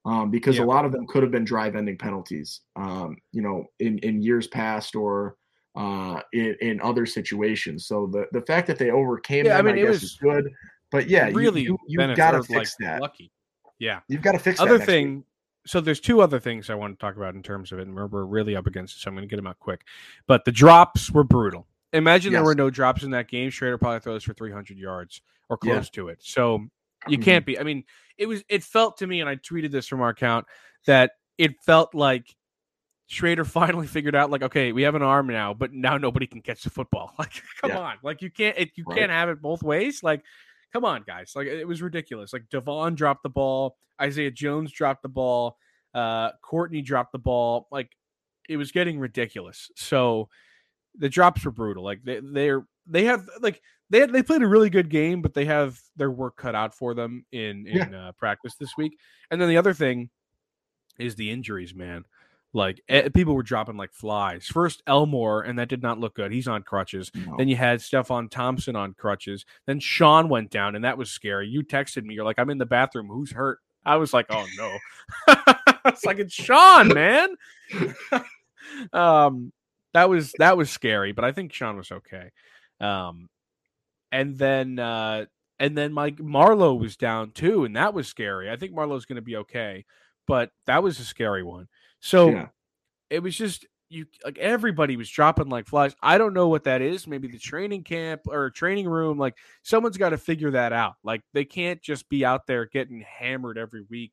um, 0.07 0.31
because 0.31 0.57
Yeah. 0.57 0.64
a 0.64 0.66
lot 0.66 0.85
of 0.87 0.92
them 0.92 1.07
could 1.07 1.23
have 1.23 1.33
been 1.33 1.45
drive-ending 1.45 1.99
penalties. 1.99 2.61
Um, 2.77 3.19
you 3.33 3.42
know, 3.42 3.66
in 3.81 3.99
in 3.99 4.23
years 4.23 4.47
past 4.47 4.95
or 4.97 5.37
uh, 5.77 6.21
in 6.33 6.57
in 6.62 6.81
other 6.81 7.05
situations. 7.05 7.87
So 7.87 8.07
the 8.07 8.27
the 8.33 8.40
fact 8.47 8.66
that 8.69 8.79
they 8.79 8.90
overcame 8.90 9.45
Yeah, 9.47 9.55
I 9.55 9.57
them, 9.59 9.66
I, 9.66 9.73
mean, 9.73 9.79
it 9.85 9.87
guess, 9.87 9.95
was 10.01 10.03
is 10.05 10.16
good. 10.16 10.49
But 10.90 11.09
yeah, 11.11 11.29
really 11.35 11.62
you, 11.62 11.77
you, 11.88 11.99
benefit- 11.99 12.16
got 12.16 12.31
to 12.31 12.42
fix 12.45 12.77
like, 12.81 12.88
that. 12.88 13.01
Lucky. 13.03 13.31
Yeah. 13.79 14.01
You've 14.09 14.23
got 14.23 14.33
to 14.33 14.38
fix 14.38 14.59
that. 14.59 14.62
other 14.64 14.79
next 14.79 14.88
week. 14.88 14.95
thing 14.97 15.25
so 15.66 15.81
there's 15.81 15.99
two 15.99 16.21
other 16.23 16.38
things 16.38 16.71
i 16.71 16.75
want 16.77 16.97
to 16.97 17.05
talk 17.05 17.16
about 17.16 17.35
in 17.35 17.42
terms 17.42 17.73
of 17.73 17.81
it 17.81 17.88
and 17.88 17.95
we're, 17.97 18.07
we're 18.07 18.25
really 18.25 18.55
up 18.55 18.69
against 18.69 18.97
it 18.97 19.01
so 19.01 19.09
i'm 19.11 19.16
going 19.16 19.27
to 19.27 19.29
get 19.29 19.35
them 19.35 19.49
out 19.49 19.59
quick 19.59 19.81
but 20.29 20.45
the 20.45 20.53
drops 20.53 21.11
were 21.11 21.25
brutal 21.25 21.66
imagine 21.92 22.33
there 22.33 22.45
were 22.45 22.55
no 22.55 22.71
drops 22.71 23.03
in 23.03 23.11
that 23.11 23.27
game 23.29 23.51
Shrader 23.51 23.77
probably 23.79 23.99
throws 23.99 24.23
for 24.23 24.33
300 24.33 24.79
yards 24.79 25.23
or 25.49 25.59
Yeah. 25.64 25.73
close 25.75 25.90
to 25.90 26.09
it 26.09 26.19
so 26.23 26.69
you 27.09 27.19
Mhm. 27.19 27.23
can't 27.23 27.47
be 27.47 27.59
i 27.59 27.62
mean 27.62 27.85
it 28.19 28.27
was 28.27 28.42
it 28.49 28.62
felt 28.62 28.99
to 28.99 29.07
me 29.07 29.21
and 29.21 29.29
i 29.29 29.37
tweeted 29.37 29.71
this 29.71 29.87
from 29.87 30.01
our 30.01 30.11
account 30.11 30.47
that 30.87 31.12
it 31.38 31.53
felt 31.64 31.95
like 31.95 32.35
Shrader 33.11 33.47
finally 33.47 33.87
figured 33.87 34.14
out 34.14 34.31
like 34.31 34.42
okay 34.42 34.73
we 34.73 34.83
have 34.83 34.95
an 34.95 35.03
arm 35.03 35.27
now 35.29 35.55
but 35.55 35.73
now 35.73 35.97
nobody 35.99 36.27
can 36.27 36.40
catch 36.42 36.62
the 36.62 36.71
football 36.71 37.14
like 37.19 37.33
come 37.61 37.71
Yeah. 37.71 37.79
on 37.79 37.95
like 38.03 38.23
you 38.23 38.31
can't 38.31 38.57
it, 38.59 38.71
you 38.77 38.85
Right. 38.87 38.99
can't 38.99 39.11
have 39.12 39.29
it 39.29 39.40
both 39.40 39.62
ways 39.62 40.03
like 40.03 40.23
come 40.73 40.85
on 40.85 41.05
guys 41.07 41.33
like 41.37 41.47
it 41.47 41.66
was 41.66 41.83
ridiculous 41.83 42.33
like 42.33 42.49
devon 42.51 42.95
dropped 42.95 43.23
the 43.23 43.29
ball 43.31 43.77
isaiah 44.01 44.31
jones 44.31 44.73
dropped 44.73 45.03
the 45.03 45.09
ball 45.09 45.57
uh 45.95 46.31
courtney 46.42 46.83
dropped 46.83 47.12
the 47.12 47.19
ball 47.19 47.66
like 47.71 47.90
it 48.49 48.57
was 48.57 48.73
getting 48.73 48.99
ridiculous 48.99 49.71
so 49.77 50.29
the 50.99 51.09
drops 51.09 51.45
were 51.45 51.51
brutal 51.51 51.85
like 51.85 52.03
they 52.05 52.21
they're 52.23 52.66
they 52.87 53.05
have 53.05 53.29
like 53.40 53.61
they 53.90 54.01
had, 54.01 54.12
they 54.12 54.22
played 54.22 54.42
a 54.42 54.46
really 54.46 54.70
good 54.70 54.88
game 54.88 55.22
but 55.22 55.35
they 55.35 55.44
have 55.44 55.81
their 55.96 56.11
work 56.11 56.37
cut 56.37 56.55
out 56.55 56.75
for 56.75 56.94
them 56.94 57.25
in 57.33 57.66
in 57.66 57.94
uh, 57.94 58.12
practice 58.18 58.55
this 58.57 58.77
week 58.77 58.99
and 59.31 59.40
then 59.40 59.49
the 59.49 59.57
other 59.57 59.75
thing 59.75 60.11
is 60.99 61.14
the 61.14 61.31
injuries 61.31 61.75
man 61.75 62.05
like 62.53 62.81
eh, 62.88 63.09
people 63.11 63.35
were 63.35 63.42
dropping 63.42 63.77
like 63.77 63.92
flies 63.92 64.46
first 64.46 64.83
elmore 64.87 65.42
and 65.42 65.59
that 65.59 65.68
did 65.68 65.83
not 65.83 65.99
look 65.99 66.14
good 66.14 66.33
he's 66.33 66.49
on 66.49 66.62
crutches 66.62 67.11
No. 67.14 67.35
then 67.37 67.49
you 67.49 67.57
had 67.57 67.81
Stefon 67.81 68.31
Thompson 68.31 68.77
on 68.77 68.94
crutches. 68.94 69.44
Then 69.66 69.79
Sean 69.81 70.29
went 70.29 70.51
down, 70.51 70.75
and 70.75 70.85
that 70.85 70.96
was 70.96 71.11
scary. 71.11 71.49
You 71.49 71.62
texted 71.62 72.05
me, 72.05 72.14
you're 72.14 72.25
like, 72.25 72.38
I'm 72.38 72.49
in 72.51 72.59
the 72.59 72.64
bathroom. 72.66 73.09
Who's 73.09 73.33
hurt? 73.33 73.59
I 73.85 73.96
was 73.96 74.12
like, 74.14 74.27
oh 74.31 74.46
no. 74.57 74.79
it's 75.87 76.05
like 76.05 76.18
it's 76.18 76.33
Sean, 76.35 76.88
man. 76.88 77.29
um, 78.92 79.53
that 79.94 80.09
was 80.09 80.33
that 80.38 80.57
was 80.57 80.70
scary, 80.70 81.12
but 81.12 81.25
I 81.25 81.33
think 81.33 81.53
Sean 81.53 81.77
was 81.77 81.90
okay. 81.92 82.31
Um, 82.80 83.28
and 84.12 84.36
then 84.38 84.78
uh, 84.78 85.26
and 85.58 85.76
then 85.76 85.92
Mike 85.92 86.20
Marlowe 86.20 86.74
was 86.74 86.96
down 86.96 87.30
too, 87.32 87.64
and 87.64 87.76
that 87.76 87.94
was 87.94 88.08
scary. 88.08 88.50
I 88.50 88.56
think 88.56 88.72
Marlowe's 88.72 89.04
going 89.06 89.16
to 89.16 89.22
be 89.22 89.36
okay, 89.36 89.84
but 90.26 90.50
that 90.66 90.82
was 90.82 90.98
a 91.00 91.04
scary 91.04 91.42
one. 91.42 91.68
So 92.00 92.30
Yeah. 92.30 92.48
it 93.10 93.22
was 93.22 93.36
just 93.36 93.66
you 93.88 94.04
like 94.24 94.36
everybody 94.38 94.96
was 94.96 95.08
dropping 95.08 95.48
like 95.48 95.66
flies. 95.66 95.94
I 96.02 96.18
don't 96.18 96.34
know 96.34 96.48
what 96.48 96.64
that 96.64 96.82
is. 96.82 97.06
Maybe 97.06 97.28
the 97.28 97.38
training 97.38 97.84
camp 97.84 98.22
or 98.26 98.50
training 98.50 98.88
room. 98.88 99.16
Like 99.18 99.36
someone's 99.62 99.96
got 99.96 100.10
to 100.10 100.18
figure 100.18 100.50
that 100.52 100.72
out. 100.72 100.94
Like 101.04 101.22
they 101.32 101.44
can't 101.44 101.80
just 101.80 102.08
be 102.08 102.24
out 102.24 102.46
there 102.46 102.66
getting 102.66 103.00
hammered 103.02 103.58
every 103.58 103.82
week 103.88 104.12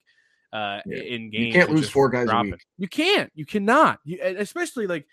uh 0.54 0.80
Yeah. 0.86 1.02
in 1.02 1.30
games. 1.32 1.48
You 1.48 1.52
can't 1.54 1.72
lose 1.72 1.90
four 1.90 2.10
guys 2.10 2.30
a 2.30 2.42
week. 2.42 2.64
You 2.78 2.88
can't. 2.88 3.32
You 3.36 3.46
cannot. 3.46 4.00
You 4.06 4.20
especially 4.22 4.88
like 4.88 5.08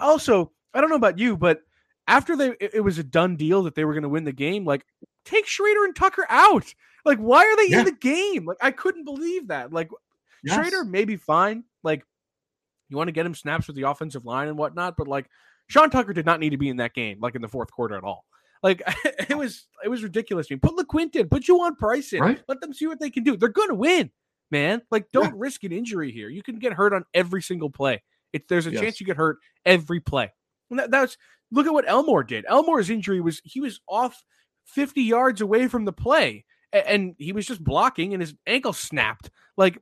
also. 0.00 0.52
I 0.74 0.80
don't 0.80 0.90
know 0.90 0.96
about 0.96 1.18
you, 1.18 1.36
but 1.36 1.60
after 2.06 2.36
they 2.36 2.50
it, 2.60 2.74
it 2.74 2.80
was 2.80 2.98
a 2.98 3.04
done 3.04 3.36
deal 3.36 3.62
that 3.64 3.74
they 3.74 3.84
were 3.84 3.92
going 3.94 4.02
to 4.02 4.08
win 4.08 4.24
the 4.24 4.32
game. 4.32 4.64
Like 4.64 4.84
take 5.24 5.46
Shrader 5.46 5.84
and 5.84 5.94
Tucker 5.96 6.26
out. 6.28 6.72
Like 7.04 7.18
why 7.18 7.44
are 7.44 7.56
they 7.56 7.68
Yeah. 7.70 7.80
in 7.80 7.84
the 7.86 7.92
game? 7.92 8.44
Like 8.46 8.58
I 8.60 8.70
couldn't 8.70 9.04
believe 9.04 9.48
that. 9.48 9.72
Like 9.72 9.90
Yes. 10.42 10.56
Shrader 10.58 10.86
maybe 10.88 11.16
fine. 11.16 11.64
Like 11.82 12.04
you 12.90 12.96
want 12.96 13.08
to 13.08 13.12
get 13.12 13.24
him 13.26 13.34
snaps 13.34 13.66
with 13.66 13.76
the 13.76 13.82
offensive 13.88 14.24
line 14.26 14.48
and 14.48 14.58
whatnot, 14.58 14.96
but 14.96 15.08
like 15.08 15.28
Sean 15.68 15.88
Tucker 15.90 16.12
did 16.12 16.26
not 16.26 16.40
need 16.40 16.50
to 16.50 16.58
be 16.58 16.68
in 16.68 16.76
that 16.76 16.92
game, 16.94 17.18
like 17.20 17.34
in 17.34 17.40
the 17.42 17.48
fourth 17.48 17.70
quarter 17.70 17.96
at 17.96 18.04
all. 18.04 18.24
Like 18.62 18.82
it 19.30 19.36
was, 19.38 19.66
it 19.82 19.88
was 19.88 20.02
ridiculous. 20.02 20.48
I 20.50 20.54
mean, 20.54 20.60
put 20.60 20.76
LeQuint 20.76 21.16
in, 21.16 21.28
put 21.28 21.42
Juwaun 21.44 21.76
Price 21.78 22.12
in, 22.12 22.20
Right. 22.20 22.42
let 22.48 22.60
them 22.60 22.74
see 22.74 22.86
what 22.86 23.00
they 23.00 23.08
can 23.10 23.22
do. 23.24 23.36
They're 23.38 23.48
gonna 23.48 23.74
win, 23.74 24.10
man. 24.50 24.82
Like 24.90 25.10
don't 25.12 25.34
risk 25.34 25.64
an 25.64 25.72
injury 25.72 26.12
here. 26.12 26.28
You 26.28 26.42
can 26.42 26.58
get 26.58 26.74
hurt 26.74 26.92
on 26.92 27.04
every 27.14 27.40
single 27.40 27.70
play. 27.70 28.02
It's 28.34 28.44
there's 28.48 28.66
a 28.66 28.70
Yes. 28.72 28.80
chance 28.82 29.00
you 29.00 29.06
get 29.06 29.16
hurt 29.16 29.38
every 29.64 30.00
play. 30.00 30.30
And 30.70 30.78
that, 30.78 30.90
that's 30.90 31.16
look 31.50 31.66
at 31.66 31.72
what 31.72 31.88
Elmore 31.88 32.24
did. 32.24 32.44
Elmore's 32.48 32.90
injury 32.90 33.20
was 33.20 33.40
he 33.44 33.60
was 33.60 33.80
off 33.88 34.22
50 34.66 35.02
yards 35.02 35.40
away 35.40 35.68
from 35.68 35.84
the 35.84 35.92
play, 35.92 36.44
a- 36.72 36.88
and 36.90 37.14
he 37.18 37.32
was 37.32 37.46
just 37.46 37.62
blocking, 37.62 38.12
and 38.14 38.20
his 38.22 38.34
ankle 38.46 38.72
snapped. 38.72 39.30
Like 39.56 39.78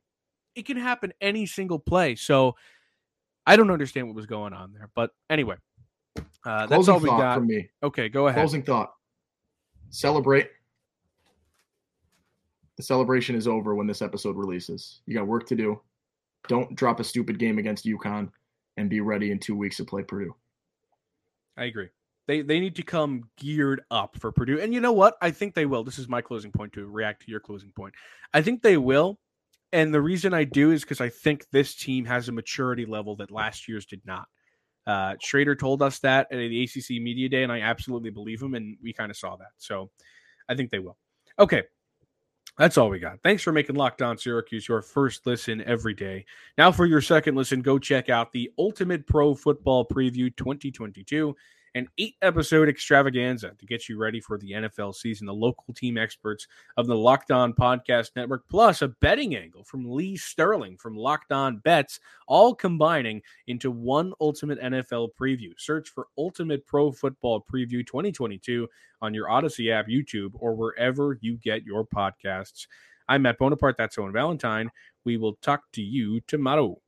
it 0.55 0.65
can 0.65 0.77
happen 0.77 1.13
any 1.21 1.45
single 1.45 1.79
play. 1.79 2.15
So 2.15 2.55
I 3.45 3.55
don't 3.55 3.71
understand 3.71 4.07
what 4.07 4.15
was 4.15 4.25
going 4.25 4.53
on 4.53 4.73
there. 4.73 4.89
But 4.95 5.11
anyway, 5.29 5.55
uh, 6.45 6.67
that's 6.67 6.87
all 6.87 6.99
we 6.99 7.09
got. 7.09 7.35
From 7.35 7.47
me. 7.47 7.69
Okay, 7.81 8.09
go 8.09 8.27
ahead. 8.27 8.39
Closing 8.39 8.63
thought. 8.63 8.93
Celebrate. 9.89 10.49
The 12.77 12.83
celebration 12.83 13.35
is 13.35 13.47
over 13.47 13.75
when 13.75 13.85
this 13.87 14.01
episode 14.01 14.35
releases. 14.35 15.01
You 15.05 15.15
got 15.15 15.27
work 15.27 15.45
to 15.47 15.55
do. 15.55 15.79
Don't 16.47 16.75
drop 16.75 16.99
a 16.99 17.03
stupid 17.03 17.37
game 17.39 17.57
against 17.59 17.85
UConn 17.85 18.29
and 18.77 18.89
be 18.89 18.99
ready 18.99 19.31
in 19.31 19.39
two 19.39 19.55
weeks 19.55 19.77
to 19.77 19.85
play 19.85 20.01
Purdue. 20.03 20.35
I 21.57 21.65
agree. 21.65 21.89
They 22.27 22.41
they 22.41 22.59
need 22.59 22.75
to 22.77 22.83
come 22.83 23.23
geared 23.37 23.81
up 23.91 24.17
for 24.17 24.31
Purdue. 24.31 24.59
And 24.59 24.73
you 24.73 24.79
know 24.79 24.93
what? 24.93 25.15
I 25.21 25.31
think 25.31 25.55
they 25.55 25.65
will. 25.65 25.83
This 25.83 25.99
is 25.99 26.07
my 26.07 26.21
closing 26.21 26.51
point 26.51 26.73
to 26.73 26.85
react 26.85 27.23
to 27.23 27.31
your 27.31 27.39
closing 27.39 27.71
point. 27.71 27.93
I 28.33 28.41
think 28.41 28.61
they 28.61 28.77
will. 28.77 29.19
And 29.73 29.93
the 29.93 30.01
reason 30.01 30.33
I 30.33 30.43
do 30.43 30.71
is 30.71 30.83
because 30.83 31.01
I 31.01 31.09
think 31.09 31.47
this 31.51 31.75
team 31.75 32.05
has 32.05 32.29
a 32.29 32.31
maturity 32.31 32.85
level 32.85 33.15
that 33.17 33.31
last 33.31 33.67
year's 33.67 33.85
did 33.85 34.01
not. 34.05 34.27
Uh, 34.85 35.15
Shrader 35.15 35.57
told 35.57 35.81
us 35.81 35.99
that 35.99 36.27
at 36.31 36.37
the 36.37 36.63
ACC 36.63 37.01
Media 37.01 37.27
Day, 37.27 37.43
and 37.43 37.51
I 37.51 37.61
absolutely 37.61 38.11
believe 38.11 38.41
him, 38.41 38.53
and 38.53 38.77
we 38.81 38.93
kind 38.93 39.09
of 39.09 39.17
saw 39.17 39.35
that. 39.37 39.51
So 39.57 39.89
I 40.47 40.55
think 40.55 40.69
they 40.69 40.79
will. 40.79 40.97
Okay, 41.39 41.63
that's 42.57 42.77
all 42.77 42.89
we 42.89 42.99
got. 42.99 43.19
Thanks 43.23 43.41
for 43.41 43.51
making 43.51 43.75
Locked 43.75 44.01
On 44.01 44.17
Syracuse 44.17 44.67
your 44.67 44.81
first 44.81 45.25
listen 45.25 45.61
every 45.63 45.93
day. 45.93 46.25
Now, 46.57 46.71
for 46.71 46.85
your 46.85 47.01
second 47.01 47.35
listen, 47.35 47.61
go 47.61 47.79
check 47.79 48.09
out 48.09 48.31
the 48.31 48.51
Ultimate 48.57 49.07
Pro 49.07 49.33
Football 49.33 49.85
Preview 49.85 50.35
2022 50.35 51.35
an 51.75 51.87
eight 51.97 52.15
episode 52.21 52.69
extravaganza 52.69 53.51
to 53.59 53.65
get 53.65 53.89
you 53.89 53.97
ready 53.97 54.19
for 54.19 54.37
the 54.37 54.51
NFL 54.51 54.93
season. 54.93 55.25
The 55.25 55.33
local 55.33 55.73
team 55.73 55.97
experts 55.97 56.47
of 56.77 56.87
the 56.87 56.95
Locked 56.95 57.31
On 57.31 57.53
Podcast 57.53 58.11
Network, 58.15 58.43
plus 58.49 58.81
a 58.81 58.89
betting 58.89 59.35
angle 59.35 59.63
from 59.63 59.89
Lee 59.89 60.15
Sterling 60.15 60.77
from 60.77 60.95
Locked 60.95 61.31
On 61.31 61.57
Bets, 61.57 61.99
all 62.27 62.53
combining 62.53 63.21
into 63.47 63.71
one 63.71 64.13
ultimate 64.21 64.61
NFL 64.61 65.09
preview. 65.19 65.51
Search 65.57 65.89
for 65.89 66.07
Ultimate 66.17 66.65
Pro 66.67 66.91
Football 66.91 67.45
Preview 67.51 67.85
2022 67.85 68.67
on 69.01 69.13
your 69.13 69.29
Odyssey 69.29 69.71
app, 69.71 69.87
YouTube, 69.87 70.31
or 70.35 70.55
wherever 70.55 71.17
you 71.21 71.37
get 71.37 71.63
your 71.63 71.85
podcasts. 71.85 72.67
I'm 73.09 73.23
Matt 73.23 73.37
Bonaparte. 73.37 73.77
That's 73.77 73.97
Owen 73.97 74.13
Valentine. 74.13 74.69
We 75.03 75.17
will 75.17 75.33
talk 75.41 75.63
to 75.73 75.81
you 75.81 76.21
tomorrow. 76.21 76.82